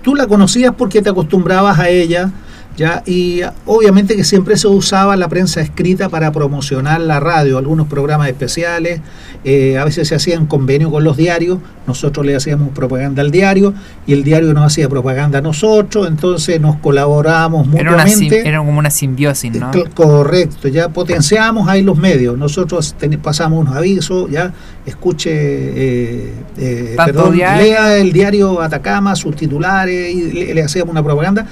Tú 0.02 0.14
la 0.14 0.26
conocías 0.26 0.74
porque 0.76 1.02
te 1.02 1.10
acostumbrabas 1.10 1.78
a 1.78 1.88
ella 1.88 2.30
¿ya? 2.76 3.02
Y 3.06 3.42
obviamente 3.66 4.16
que 4.16 4.24
siempre 4.24 4.56
se 4.56 4.68
usaba 4.68 5.16
la 5.16 5.28
prensa 5.28 5.60
escrita 5.60 6.08
para 6.08 6.32
promocionar 6.32 7.00
la 7.00 7.20
radio, 7.20 7.58
algunos 7.58 7.86
programas 7.88 8.28
especiales, 8.28 9.00
eh, 9.44 9.78
a 9.78 9.84
veces 9.84 10.08
se 10.08 10.14
hacían 10.14 10.46
convenios 10.46 10.90
con 10.90 11.04
los 11.04 11.16
diarios, 11.16 11.58
nosotros 11.86 12.24
le 12.26 12.36
hacíamos 12.36 12.70
propaganda 12.70 13.22
al 13.22 13.30
diario 13.30 13.74
y 14.06 14.12
el 14.12 14.22
diario 14.22 14.52
nos 14.52 14.64
hacía 14.64 14.88
propaganda 14.88 15.38
a 15.38 15.42
nosotros, 15.42 16.08
entonces 16.08 16.60
nos 16.60 16.76
colaborábamos 16.76 17.66
mutuamente. 17.66 18.46
Era, 18.46 18.58
como 18.58 18.78
una 18.78 18.90
simbiosis, 18.90 19.52
¿no? 19.52 19.70
Correcto, 19.94 20.68
ya 20.68 20.88
potenciamos 20.88 21.68
ahí 21.68 21.82
los 21.82 21.96
medios, 21.96 22.36
nosotros 22.36 22.94
pasamos 23.22 23.60
unos 23.60 23.76
avisos, 23.76 24.30
ya 24.30 24.52
escuche, 24.84 25.30
eh, 25.32 26.34
eh, 26.58 26.96
perdón, 26.96 27.36
lea 27.36 27.96
el 27.96 28.12
diario 28.12 28.60
Atacama, 28.60 29.16
sus 29.16 29.34
titulares 29.36 30.14
y 30.14 30.52
le 30.54 30.62
hacíamos 30.62 30.92
una 30.92 31.02
propaganda 31.02 31.46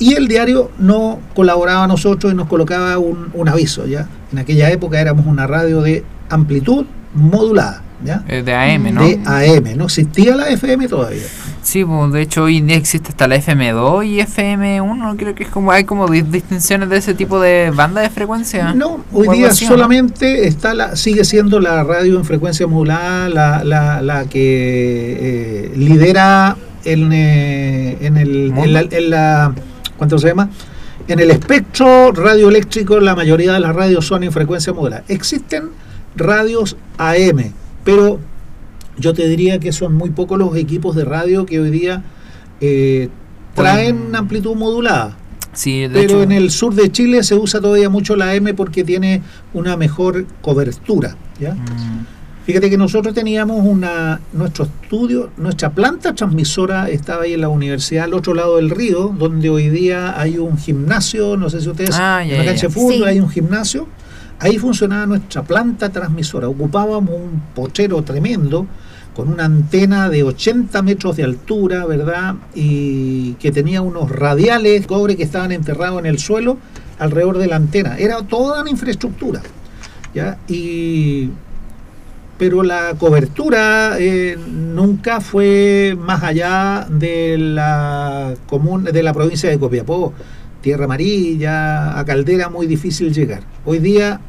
y 0.00 0.14
el 0.14 0.26
diario 0.28 0.70
no 0.78 1.20
colaboraba 1.34 1.84
a 1.84 1.86
nosotros 1.86 2.32
y 2.32 2.36
nos 2.36 2.48
colocaba 2.48 2.98
un, 2.98 3.48
aviso, 3.48 3.86
¿ya? 3.86 4.08
En 4.32 4.38
aquella 4.38 4.70
época 4.70 4.98
éramos 4.98 5.26
una 5.26 5.46
radio 5.46 5.82
de 5.82 6.02
amplitud 6.30 6.86
modulada, 7.12 7.82
¿ya? 8.02 8.24
Eh, 8.26 8.42
de 8.42 8.54
AM, 8.54 8.94
¿no? 8.94 9.06
De 9.06 9.20
AM, 9.26 9.76
no 9.76 9.84
existía 9.84 10.34
la 10.34 10.48
FM 10.48 10.88
todavía. 10.88 11.22
Sí, 11.62 11.84
pues 11.84 12.12
de 12.12 12.22
hecho 12.22 12.44
hoy 12.44 12.64
existe 12.72 13.10
hasta 13.10 13.28
la 13.28 13.36
FM2 13.36 14.06
y 14.06 14.20
FM1, 14.20 15.16
creo 15.18 15.34
que 15.34 15.42
es 15.42 15.50
como 15.50 15.70
hay 15.70 15.84
como 15.84 16.08
distinciones 16.08 16.88
de 16.88 16.96
ese 16.96 17.12
tipo 17.12 17.38
de 17.38 17.70
banda 17.70 18.00
de 18.00 18.08
frecuencia. 18.08 18.72
No, 18.72 19.04
hoy 19.12 19.28
día 19.36 19.52
solamente 19.52 20.48
está 20.48 20.72
la 20.72 20.96
sigue 20.96 21.24
siendo 21.24 21.60
la 21.60 21.84
radio 21.84 22.16
en 22.16 22.24
frecuencia 22.24 22.66
modulada 22.66 23.28
la, 23.28 23.64
la, 23.64 24.00
la 24.00 24.24
que 24.24 25.18
eh, 25.20 25.72
lidera 25.76 26.56
en, 26.86 27.12
eh, 27.12 27.98
en, 28.00 28.16
el, 28.16 28.54
en 28.56 29.10
la 29.10 29.52
¿cuánto 30.00 30.18
se 30.18 30.28
llama? 30.28 30.48
En 31.08 31.20
el 31.20 31.30
espectro 31.30 32.10
radioeléctrico 32.12 32.98
la 33.00 33.14
mayoría 33.14 33.52
de 33.52 33.60
las 33.60 33.76
radios 33.76 34.06
son 34.06 34.22
en 34.22 34.32
frecuencia 34.32 34.72
modulada. 34.72 35.04
Existen 35.08 35.64
radios 36.16 36.78
AM, 36.96 37.52
pero 37.84 38.18
yo 38.96 39.12
te 39.12 39.28
diría 39.28 39.58
que 39.58 39.72
son 39.72 39.94
muy 39.94 40.08
pocos 40.08 40.38
los 40.38 40.56
equipos 40.56 40.96
de 40.96 41.04
radio 41.04 41.44
que 41.44 41.60
hoy 41.60 41.70
día 41.70 42.02
eh, 42.62 43.10
traen 43.54 44.16
amplitud 44.16 44.56
modulada. 44.56 45.18
Sí, 45.52 45.86
pero 45.92 46.22
en 46.22 46.32
el 46.32 46.50
sur 46.50 46.74
de 46.74 46.90
Chile 46.90 47.22
se 47.22 47.34
usa 47.34 47.60
todavía 47.60 47.90
mucho 47.90 48.16
la 48.16 48.34
M 48.34 48.54
porque 48.54 48.82
tiene 48.82 49.20
una 49.52 49.76
mejor 49.76 50.24
cobertura. 50.40 51.14
¿ya? 51.38 51.52
Mm. 51.52 52.06
Fíjate 52.46 52.70
que 52.70 52.78
nosotros 52.78 53.14
teníamos 53.14 53.64
una 53.64 54.20
nuestro 54.32 54.64
estudio, 54.64 55.30
nuestra 55.36 55.70
planta 55.70 56.14
transmisora 56.14 56.88
estaba 56.88 57.24
ahí 57.24 57.34
en 57.34 57.42
la 57.42 57.48
universidad 57.48 58.04
al 58.04 58.14
otro 58.14 58.34
lado 58.34 58.56
del 58.56 58.70
río, 58.70 59.14
donde 59.16 59.50
hoy 59.50 59.68
día 59.68 60.18
hay 60.18 60.38
un 60.38 60.56
gimnasio, 60.56 61.36
no 61.36 61.50
sé 61.50 61.60
si 61.60 61.68
ustedes, 61.68 61.96
ah, 61.98 62.24
en 62.24 62.38
la 62.38 62.44
cancha 62.44 62.68
de 62.68 62.72
fútbol 62.72 63.04
hay 63.04 63.20
un 63.20 63.28
gimnasio. 63.28 63.86
Ahí 64.38 64.56
funcionaba 64.56 65.04
nuestra 65.04 65.42
planta 65.42 65.90
transmisora. 65.90 66.48
Ocupábamos 66.48 67.14
un 67.14 67.42
pochero 67.54 68.02
tremendo 68.02 68.66
con 69.14 69.28
una 69.28 69.44
antena 69.44 70.08
de 70.08 70.22
80 70.22 70.80
metros 70.80 71.16
de 71.18 71.24
altura, 71.24 71.84
¿verdad? 71.84 72.36
Y 72.54 73.34
que 73.34 73.52
tenía 73.52 73.82
unos 73.82 74.10
radiales 74.10 74.86
cobre 74.86 75.16
que 75.16 75.24
estaban 75.24 75.52
enterrados 75.52 75.98
en 76.00 76.06
el 76.06 76.18
suelo 76.18 76.56
alrededor 76.98 77.36
de 77.36 77.48
la 77.48 77.56
antena. 77.56 77.98
Era 77.98 78.22
toda 78.22 78.62
una 78.62 78.70
infraestructura. 78.70 79.42
¿ya? 80.14 80.38
Y, 80.48 81.30
pero 82.40 82.62
la 82.62 82.94
cobertura 82.98 83.98
eh, 83.98 84.38
nunca 84.48 85.20
fue 85.20 85.94
más 86.00 86.22
allá 86.22 86.86
de 86.88 87.36
la, 87.36 88.32
común, 88.46 88.84
de 88.84 89.02
la 89.02 89.12
provincia 89.12 89.50
de 89.50 89.58
Copiapó. 89.58 90.14
Tierra 90.62 90.86
Amarilla, 90.86 91.98
a 91.98 92.04
Caldera, 92.06 92.48
muy 92.48 92.66
difícil 92.66 93.12
llegar. 93.12 93.42
Hoy 93.66 93.78
día 93.78 94.20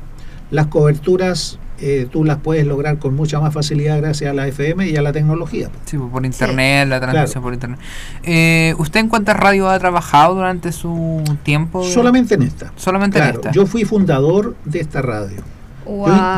las 0.49 0.67
coberturas 0.67 1.57
eh, 1.79 2.05
tú 2.11 2.25
las 2.25 2.39
puedes 2.39 2.67
lograr 2.67 2.99
con 2.99 3.15
mucha 3.15 3.39
más 3.39 3.53
facilidad 3.53 3.97
gracias 4.01 4.29
a 4.29 4.33
la 4.33 4.45
FM 4.45 4.89
y 4.89 4.97
a 4.97 5.01
la 5.01 5.13
tecnología. 5.13 5.69
Sí, 5.85 5.97
pues, 5.97 6.11
por 6.11 6.25
internet, 6.25 6.89
la 6.89 6.99
transmisión 6.99 7.41
por 7.41 7.53
internet. 7.53 7.79
Eh, 8.23 8.75
¿Usted 8.77 8.99
en 8.99 9.07
cuántas 9.07 9.37
radios 9.37 9.69
ha 9.69 9.79
trabajado 9.79 10.35
durante 10.35 10.73
su 10.73 11.23
tiempo? 11.43 11.85
Solamente 11.85 12.35
en 12.35 12.41
esta. 12.41 12.73
Solamente 12.75 13.19
en 13.19 13.29
esta. 13.29 13.51
Yo 13.51 13.65
fui 13.65 13.85
fundador 13.85 14.57
de 14.65 14.81
esta 14.81 15.01
radio. 15.01 15.41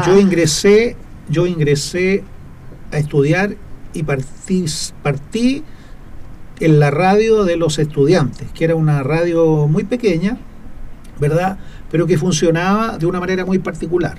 Yo, 0.06 0.20
ingresé, 0.20 0.96
yo 1.30 1.48
ingresé 1.48 2.24
a 2.92 2.98
estudiar 2.98 3.56
y 3.94 4.04
partí, 4.04 4.66
partí 5.02 5.64
en 6.60 6.80
la 6.80 6.92
radio 6.92 7.44
de 7.44 7.58
los 7.58 7.80
estudiantes, 7.80 8.48
que 8.54 8.66
era 8.66 8.76
una 8.76 9.04
radio 9.04 9.68
muy 9.68 9.84
pequeña, 9.84 10.38
¿verdad? 11.20 11.58
Pero 11.92 12.08
que 12.08 12.18
funcionaba 12.18 12.98
de 12.98 13.06
una 13.06 13.20
manera 13.20 13.46
muy 13.46 13.60
particular 13.60 14.18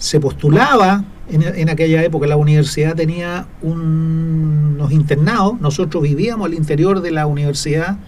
se 0.00 0.18
postulaba 0.18 1.04
en, 1.30 1.68
aquella 1.68 2.02
época, 2.02 2.26
la 2.26 2.38
universidad 2.38 2.96
tenía 2.96 3.46
unos 3.60 4.90
internados, 4.90 5.60
nosotros 5.60 6.02
vivíamos 6.02 6.46
al 6.46 6.54
interior 6.54 7.02
de 7.02 7.10
la 7.12 7.26
universidad, 7.26 7.98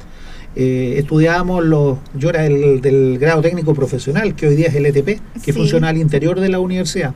eh, 0.56 0.94
estudiábamos 0.96 1.62
los, 1.64 1.98
yo 2.14 2.30
era 2.30 2.46
el, 2.46 2.80
del 2.80 3.18
grado 3.18 3.42
técnico 3.42 3.74
profesional, 3.74 4.34
que 4.34 4.48
hoy 4.48 4.56
día 4.56 4.68
es 4.68 4.74
el 4.74 4.86
ETP, 4.86 5.20
que 5.44 5.52
funciona 5.52 5.90
al 5.90 5.98
interior 5.98 6.40
de 6.40 6.48
la 6.48 6.60
universidad. 6.60 7.14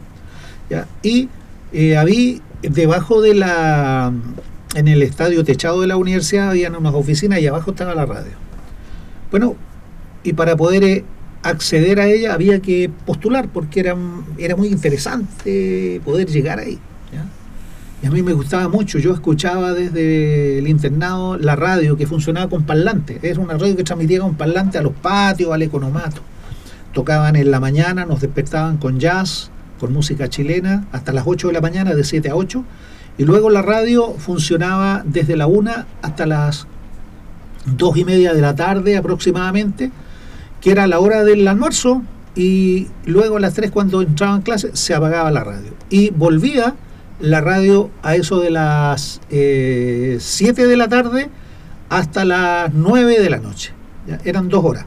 Y 1.02 1.28
eh, 1.72 1.96
había 1.96 2.40
debajo 2.62 3.20
de 3.20 3.34
la, 3.34 4.12
en 4.74 4.88
el 4.88 5.02
estadio 5.02 5.44
techado 5.44 5.80
de 5.80 5.86
la 5.86 5.96
universidad, 5.96 6.50
habían 6.50 6.74
unas 6.74 6.94
oficinas 6.94 7.40
y 7.40 7.46
abajo 7.46 7.70
estaba 7.70 7.94
la 7.94 8.06
radio. 8.06 8.32
Bueno, 9.30 9.56
y 10.22 10.32
para 10.32 10.56
poder 10.56 10.84
eh, 10.84 11.04
acceder 11.42 12.00
a 12.00 12.08
ella 12.08 12.34
había 12.34 12.60
que 12.60 12.90
postular 13.04 13.48
porque 13.48 13.80
era, 13.80 13.96
era 14.38 14.56
muy 14.56 14.68
interesante 14.68 16.00
poder 16.04 16.28
llegar 16.28 16.58
ahí. 16.58 16.78
Y 18.02 18.06
a 18.06 18.10
mí 18.10 18.22
me 18.22 18.34
gustaba 18.34 18.68
mucho, 18.68 18.98
yo 18.98 19.14
escuchaba 19.14 19.72
desde 19.72 20.58
el 20.58 20.68
internado 20.68 21.38
la 21.38 21.56
radio 21.56 21.96
que 21.96 22.06
funcionaba 22.06 22.48
con 22.50 22.64
parlante, 22.64 23.18
era 23.22 23.40
una 23.40 23.54
radio 23.54 23.74
que 23.74 23.84
transmitía 23.84 24.20
con 24.20 24.34
parlante 24.34 24.76
a 24.76 24.82
los 24.82 24.92
patios, 24.92 25.50
al 25.50 25.62
economato. 25.62 26.20
Tocaban 26.92 27.36
en 27.36 27.50
la 27.50 27.58
mañana, 27.58 28.04
nos 28.04 28.20
despertaban 28.20 28.76
con 28.76 29.00
jazz, 29.00 29.50
con 29.78 29.92
música 29.92 30.28
chilena, 30.28 30.86
hasta 30.92 31.12
las 31.12 31.24
8 31.26 31.48
de 31.48 31.52
la 31.52 31.60
mañana, 31.60 31.94
de 31.94 32.04
7 32.04 32.30
a 32.30 32.36
8. 32.36 32.64
Y 33.18 33.24
luego 33.24 33.50
la 33.50 33.62
radio 33.62 34.14
funcionaba 34.14 35.02
desde 35.04 35.36
la 35.36 35.46
1 35.46 35.70
hasta 36.02 36.26
las 36.26 36.66
2 37.66 37.96
y 37.96 38.04
media 38.04 38.34
de 38.34 38.40
la 38.40 38.54
tarde 38.54 38.96
aproximadamente 38.96 39.90
que 40.60 40.72
era 40.72 40.86
la 40.86 40.98
hora 40.98 41.24
del 41.24 41.46
almuerzo 41.46 42.02
y 42.34 42.88
luego 43.04 43.36
a 43.36 43.40
las 43.40 43.54
3 43.54 43.70
cuando 43.70 44.02
entraba 44.02 44.34
en 44.34 44.42
clase 44.42 44.70
se 44.74 44.94
apagaba 44.94 45.30
la 45.30 45.44
radio. 45.44 45.72
Y 45.90 46.10
volvía 46.10 46.74
la 47.20 47.40
radio 47.40 47.90
a 48.02 48.16
eso 48.16 48.40
de 48.40 48.50
las 48.50 49.20
7 49.28 49.30
eh, 49.30 50.66
de 50.66 50.76
la 50.76 50.88
tarde 50.88 51.30
hasta 51.88 52.24
las 52.24 52.72
9 52.74 53.20
de 53.20 53.30
la 53.30 53.38
noche. 53.38 53.72
Eran 54.24 54.48
dos 54.48 54.64
horas, 54.64 54.86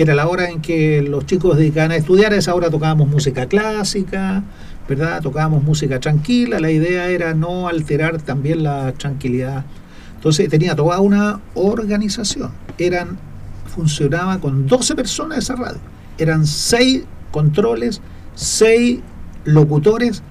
que 0.00 0.04
era 0.04 0.14
la 0.14 0.28
hora 0.28 0.48
en 0.48 0.62
que 0.62 1.02
los 1.02 1.26
chicos 1.26 1.58
dedicaban 1.58 1.90
a 1.92 1.96
estudiar. 1.96 2.32
A 2.32 2.36
esa 2.36 2.54
hora 2.54 2.70
tocábamos 2.70 3.06
música 3.06 3.44
clásica, 3.44 4.42
¿verdad? 4.88 5.20
Tocábamos 5.20 5.62
música 5.62 6.00
tranquila. 6.00 6.58
La 6.58 6.70
idea 6.70 7.08
era 7.08 7.34
no 7.34 7.68
alterar 7.68 8.22
también 8.22 8.62
la 8.62 8.92
tranquilidad. 8.92 9.66
Entonces 10.14 10.48
tenía 10.48 10.74
toda 10.74 11.00
una 11.00 11.40
organización. 11.52 12.50
Eran 12.78 13.18
funcionaba 13.66 14.40
con 14.40 14.66
12 14.66 14.94
personas 14.94 15.36
esa 15.36 15.56
radio. 15.56 15.80
Eran 16.16 16.46
6 16.46 17.02
controles, 17.30 18.00
6 18.36 19.00
locutores, 19.44 20.22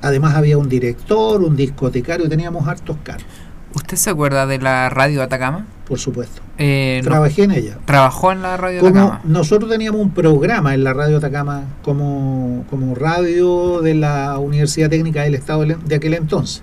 además 0.00 0.36
había 0.36 0.56
un 0.56 0.70
director, 0.70 1.42
un 1.42 1.54
discotecario, 1.54 2.30
teníamos 2.30 2.66
hartos 2.66 2.96
cargos. 3.04 3.26
¿Usted 3.74 3.96
se 3.96 4.10
acuerda 4.10 4.46
de 4.46 4.58
la 4.58 4.88
radio 4.90 5.22
Atacama? 5.22 5.66
Por 5.86 5.98
supuesto. 5.98 6.42
Eh, 6.58 7.00
Trabajé 7.04 7.44
en 7.44 7.52
ella. 7.52 7.78
¿Trabajó 7.84 8.32
en 8.32 8.42
la 8.42 8.56
radio 8.56 8.80
Atacama? 8.80 9.20
Nosotros 9.24 9.70
teníamos 9.70 10.00
un 10.00 10.10
programa 10.10 10.74
en 10.74 10.84
la 10.84 10.94
radio 10.94 11.18
Atacama 11.18 11.64
como, 11.82 12.64
como 12.70 12.94
radio 12.94 13.80
de 13.80 13.94
la 13.94 14.38
Universidad 14.38 14.90
Técnica 14.90 15.22
del 15.22 15.34
Estado 15.34 15.64
de 15.64 15.94
aquel 15.94 16.14
entonces, 16.14 16.62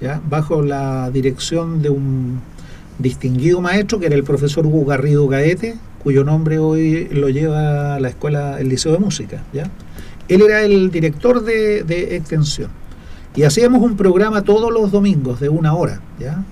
¿ya? 0.00 0.20
bajo 0.28 0.62
la 0.62 1.10
dirección 1.10 1.82
de 1.82 1.90
un 1.90 2.40
distinguido 2.98 3.60
maestro, 3.60 4.00
que 4.00 4.06
era 4.06 4.16
el 4.16 4.24
profesor 4.24 4.66
Hugo 4.66 4.84
Garrido 4.84 5.28
Gaete, 5.28 5.76
cuyo 6.02 6.24
nombre 6.24 6.58
hoy 6.58 7.08
lo 7.10 7.28
lleva 7.28 8.00
la 8.00 8.08
escuela, 8.08 8.58
el 8.60 8.68
Liceo 8.68 8.92
de 8.92 8.98
Música. 8.98 9.44
¿ya? 9.52 9.70
Él 10.28 10.42
era 10.42 10.62
el 10.62 10.90
director 10.90 11.42
de, 11.42 12.16
extensión. 12.16 12.70
Y 13.38 13.44
hacíamos 13.44 13.82
un 13.82 13.96
programa 13.96 14.42
todos 14.42 14.72
los 14.72 14.90
domingos 14.90 15.38
de 15.38 15.48
una 15.48 15.72
hora. 15.72 16.00
¿ya? 16.18 16.42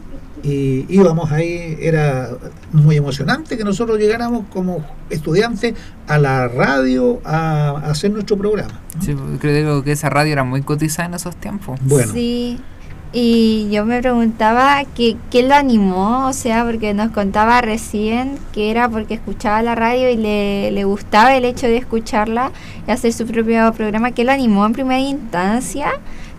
Y 0.45 0.87
íbamos 0.89 1.33
ahí, 1.33 1.77
era 1.81 2.31
muy 2.73 2.95
emocionante 2.95 3.59
que 3.59 3.65
nosotros 3.65 3.99
llegáramos 3.99 4.45
como 4.53 4.87
estudiantes 5.11 5.75
a 6.07 6.19
la 6.19 6.47
radio 6.47 7.21
a, 7.25 7.71
hacer 7.91 8.13
nuestro 8.13 8.39
programa. 8.39 8.79
Sí, 9.01 9.17
creo 9.41 9.83
que 9.83 9.91
esa 9.91 10.11
radio 10.11 10.35
era 10.35 10.45
muy 10.45 10.63
cotizada 10.63 11.09
en 11.09 11.15
esos 11.15 11.35
tiempos. 11.35 11.81
Bueno. 11.83 12.13
Sí. 12.13 12.61
Y 13.13 13.69
yo 13.73 13.85
me 13.85 14.01
preguntaba 14.01 14.85
que, 14.85 15.17
qué 15.33 15.43
lo 15.43 15.57
animó, 15.57 16.29
o 16.29 16.33
sea, 16.33 16.65
porque 16.65 16.95
nos 16.95 17.11
contaba 17.11 17.61
recién 17.63 18.39
que 18.53 18.71
era 18.71 18.89
porque 18.89 19.15
escuchaba 19.15 19.61
la 19.63 19.75
radio 19.75 20.09
y 20.09 20.17
le, 20.17 20.71
le 20.71 20.85
gustaba 20.85 21.35
el 21.37 21.47
hecho 21.47 21.67
de 21.67 21.79
escucharla 21.79 22.53
y 22.87 22.93
hacer 22.93 23.13
su 23.13 23.27
propio 23.27 23.73
programa, 23.73 24.13
¿qué 24.13 24.23
lo 24.23 24.31
animó 24.31 24.65
en 24.67 24.73
primera 24.73 25.01
instancia? 25.01 25.89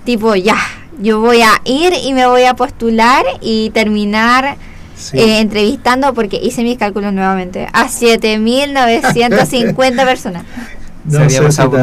Tipo, 0.07 0.33
ya, 0.35 0.57
yo 1.01 1.19
voy 1.19 1.41
a 1.41 1.61
ir 1.65 1.91
y 2.01 2.13
me 2.13 2.25
voy 2.27 2.45
a 2.45 2.53
postular 2.53 3.25
y 3.41 3.71
terminar 3.71 4.55
eh, 5.11 5.41
entrevistando, 5.41 6.13
porque 6.13 6.39
hice 6.41 6.63
mis 6.63 6.77
cálculos 6.77 7.11
nuevamente, 7.11 7.67
a 7.73 7.89
7.950 7.89 9.75
personas. 10.05 10.45
No 11.03 11.29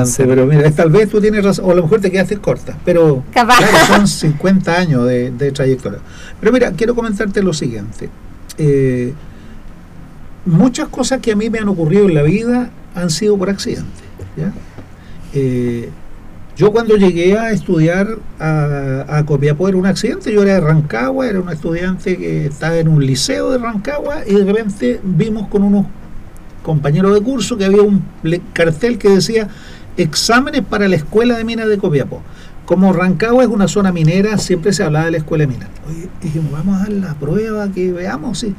sé 0.06 0.24
pero 0.24 0.46
mira, 0.46 0.70
tal 0.70 0.88
vez 0.88 1.10
tú 1.10 1.20
tienes 1.20 1.44
razón, 1.44 1.66
o 1.66 1.72
a 1.72 1.74
lo 1.74 1.82
mejor 1.82 2.00
te 2.00 2.10
quedaste 2.10 2.38
corta, 2.38 2.78
pero 2.82 3.22
son 3.88 4.08
50 4.08 4.74
años 4.74 5.06
de, 5.06 5.52
trayectoria. 5.52 5.98
Pero 6.40 6.50
mira, 6.50 6.72
quiero 6.72 6.94
comentarte 6.94 7.42
lo 7.42 7.52
siguiente. 7.52 8.08
Eh, 8.56 9.12
muchas 10.46 10.88
cosas 10.88 11.20
que 11.20 11.32
a 11.32 11.36
mí 11.36 11.50
me 11.50 11.58
han 11.58 11.68
ocurrido 11.68 12.08
en 12.08 12.14
la 12.14 12.22
vida 12.22 12.70
han 12.94 13.10
sido 13.10 13.36
por 13.36 13.50
accidente. 13.50 14.02
Eh, 15.34 15.90
yo 16.56 16.70
cuando 16.70 16.96
llegué 16.96 17.36
a 17.36 17.50
estudiar 17.50 18.18
a, 18.38 19.22
Copiapó 19.26 19.68
era 19.68 19.76
un 19.76 19.86
accidente, 19.86 20.32
yo 20.32 20.42
era 20.42 20.54
de 20.54 20.60
Rancagua, 20.60 21.26
era 21.26 21.40
un 21.40 21.50
estudiante 21.50 22.16
que 22.16 22.46
estaba 22.46 22.76
en 22.76 22.88
un 22.88 23.04
liceo 23.04 23.50
de 23.50 23.58
Rancagua 23.58 24.22
y 24.26 24.34
de 24.34 24.44
repente 24.44 25.00
vimos 25.02 25.48
con 25.48 25.62
unos 25.64 25.86
compañero 26.62 27.12
de 27.12 27.20
curso 27.20 27.56
que 27.56 27.64
había 27.64 27.82
un 27.82 28.02
cartel 28.52 28.98
que 28.98 29.10
decía 29.10 29.48
exámenes 29.96 30.62
para 30.62 30.88
la 30.88 30.96
escuela 30.96 31.36
de 31.36 31.44
minas 31.44 31.68
de 31.68 31.76
Copiapó. 31.78 32.22
Como 32.64 32.92
Rancagua 32.92 33.44
es 33.44 33.50
una 33.50 33.68
zona 33.68 33.92
minera, 33.92 34.38
siempre 34.38 34.72
se 34.72 34.82
hablaba 34.82 35.04
de 35.04 35.10
la 35.12 35.18
escuela 35.18 35.42
de 35.42 35.48
minas. 35.48 35.68
Oye, 35.86 36.08
dijimos, 36.22 36.50
vamos 36.50 36.76
a 36.76 36.84
dar 36.84 36.92
la 36.92 37.14
prueba, 37.14 37.68
que 37.70 37.92
veamos 37.92 38.38
si. 38.38 38.54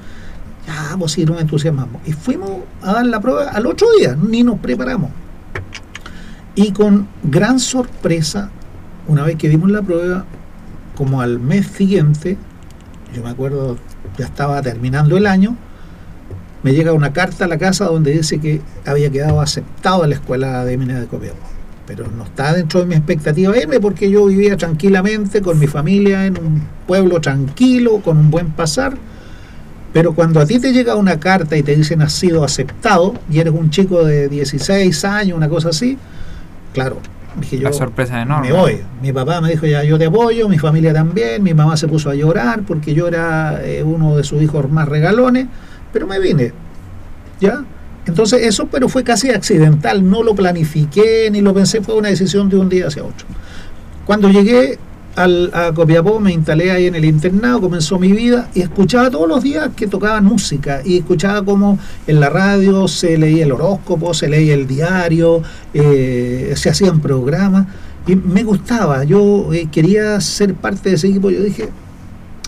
Ya, 0.68 0.96
pues 0.98 1.14
si 1.14 1.26
nos 1.26 1.42
entusiasmamos. 1.42 2.02
Y 2.06 2.12
fuimos 2.12 2.52
a 2.82 2.94
dar 2.94 3.06
la 3.08 3.20
prueba 3.20 3.50
al 3.50 3.66
otro 3.66 3.88
día, 3.98 4.16
ni 4.16 4.44
nos 4.44 4.60
preparamos. 4.60 5.10
Y 6.56 6.72
con 6.72 7.08
gran 7.24 7.60
sorpresa, 7.60 8.50
una 9.08 9.24
vez 9.24 9.36
que 9.36 9.50
dimos 9.50 9.70
la 9.70 9.82
prueba, 9.82 10.26
como 10.96 11.20
al 11.22 11.40
mes 11.40 11.68
siguiente, 11.68 12.38
yo 13.14 13.24
me 13.24 13.30
acuerdo, 13.30 13.78
ya 14.18 14.26
estaba 14.26 14.62
terminando 14.62 15.18
el 15.18 15.28
año, 15.28 15.58
me 16.64 16.74
llega 16.74 16.94
una 16.94 17.14
carta 17.14 17.46
a 17.46 17.48
la 17.48 17.58
casa 17.58 17.86
donde 17.86 18.12
dice 18.12 18.40
que 18.40 18.62
había 18.86 19.12
quedado 19.12 19.42
aceptado 19.42 20.04
en 20.04 20.12
la 20.12 20.16
escuela 20.16 20.66
de 20.66 20.78
minas 20.78 21.02
de 21.02 21.08
Copiapó. 21.08 21.38
Pero 21.86 22.10
no 22.10 22.24
está 22.24 22.54
dentro 22.54 22.80
de 22.80 22.88
mi 22.88 22.96
expectativa 22.96 23.56
irme 23.56 23.80
porque 23.80 24.10
yo 24.10 24.26
vivía 24.26 24.58
tranquilamente 24.58 25.42
con 25.42 25.60
mi 25.60 25.68
familia 25.68 26.26
en 26.26 26.40
un 26.40 26.64
pueblo 26.88 27.22
tranquilo, 27.22 28.00
con 28.00 28.18
un 28.18 28.32
buen 28.32 28.50
pasar. 28.52 28.98
Pero 29.94 30.16
cuando 30.16 30.40
a 30.40 30.46
ti 30.48 30.58
te 30.58 30.74
llega 30.74 30.96
una 30.96 31.20
carta 31.20 31.56
y 31.56 31.62
te 31.62 31.76
dicen 31.76 32.02
has 32.02 32.14
sido 32.14 32.44
aceptado 32.44 33.14
y 33.30 33.40
eres 33.40 33.54
un 33.54 33.70
chico 33.70 34.04
de 34.04 34.28
16 34.28 35.06
años, 35.06 35.38
una 35.38 35.48
cosa 35.48 35.70
así, 35.70 36.00
claro, 36.76 36.98
dije 37.40 37.58
yo, 37.58 37.64
La 37.64 37.74
sorpresa 37.74 38.22
enorme. 38.22 38.50
me 38.50 38.54
voy. 38.54 38.82
Mi 39.02 39.12
papá 39.12 39.42
me 39.42 39.50
dijo, 39.50 39.66
ya 39.66 39.84
yo 39.84 39.98
te 39.98 40.06
apoyo, 40.06 40.48
mi 40.48 40.60
familia 40.60 40.94
también, 40.94 41.42
mi 41.42 41.54
mamá 41.54 41.76
se 41.78 41.88
puso 41.88 42.10
a 42.10 42.16
llorar 42.16 42.62
porque 42.68 42.94
yo 42.94 43.08
era 43.08 43.60
eh, 43.64 43.82
uno 43.84 44.18
de 44.18 44.24
sus 44.24 44.42
hijos 44.42 44.70
más 44.70 44.88
regalones, 44.88 45.48
pero 45.92 46.06
me 46.06 46.20
vine, 46.20 46.52
¿ya? 47.40 47.64
Entonces 48.06 48.44
eso, 48.44 48.68
pero 48.68 48.88
fue 48.88 49.04
casi 49.04 49.32
accidental, 49.32 50.08
no 50.08 50.22
lo 50.22 50.36
planifiqué 50.36 51.30
ni 51.32 51.42
lo 51.42 51.54
pensé, 51.54 51.82
fue 51.82 51.96
una 51.96 52.10
decisión 52.10 52.50
de 52.50 52.58
un 52.58 52.70
día 52.70 52.88
hacia 52.88 53.04
otro. 53.04 53.26
Cuando 54.06 54.30
llegué 54.30 54.78
al, 55.16 55.52
a 55.54 55.72
Copiapó, 55.74 56.20
me 56.20 56.32
instalé 56.32 56.72
ahí 56.72 56.88
en 56.88 56.96
el 56.96 57.06
internado, 57.06 57.62
comenzó 57.62 57.98
mi 58.00 58.12
vida 58.12 58.50
y 58.54 58.62
escuchaba 58.62 59.10
todos 59.10 59.28
los 59.28 59.44
días 59.44 59.70
que 59.76 59.88
tocaban 59.88 60.26
música 60.26 60.82
y 60.84 60.98
escuchaba 60.98 61.44
como 61.44 61.80
en 62.08 62.20
la 62.20 62.30
radio 62.30 62.88
se 62.88 63.18
leía 63.18 63.46
el 63.46 63.52
horóscopo, 63.52 64.14
se 64.14 64.28
leía 64.28 64.54
el 64.54 64.68
diario, 64.68 65.42
eh, 65.74 66.54
se 66.56 66.70
hacían 66.70 67.00
programas 67.00 67.68
y 68.08 68.16
me 68.16 68.44
gustaba, 68.44 69.04
yo 69.04 69.52
eh, 69.54 69.68
quería 69.72 70.20
ser 70.22 70.54
parte 70.54 70.90
de 70.90 70.96
ese 70.96 71.08
equipo, 71.08 71.32
yo 71.32 71.42
dije, 71.42 71.70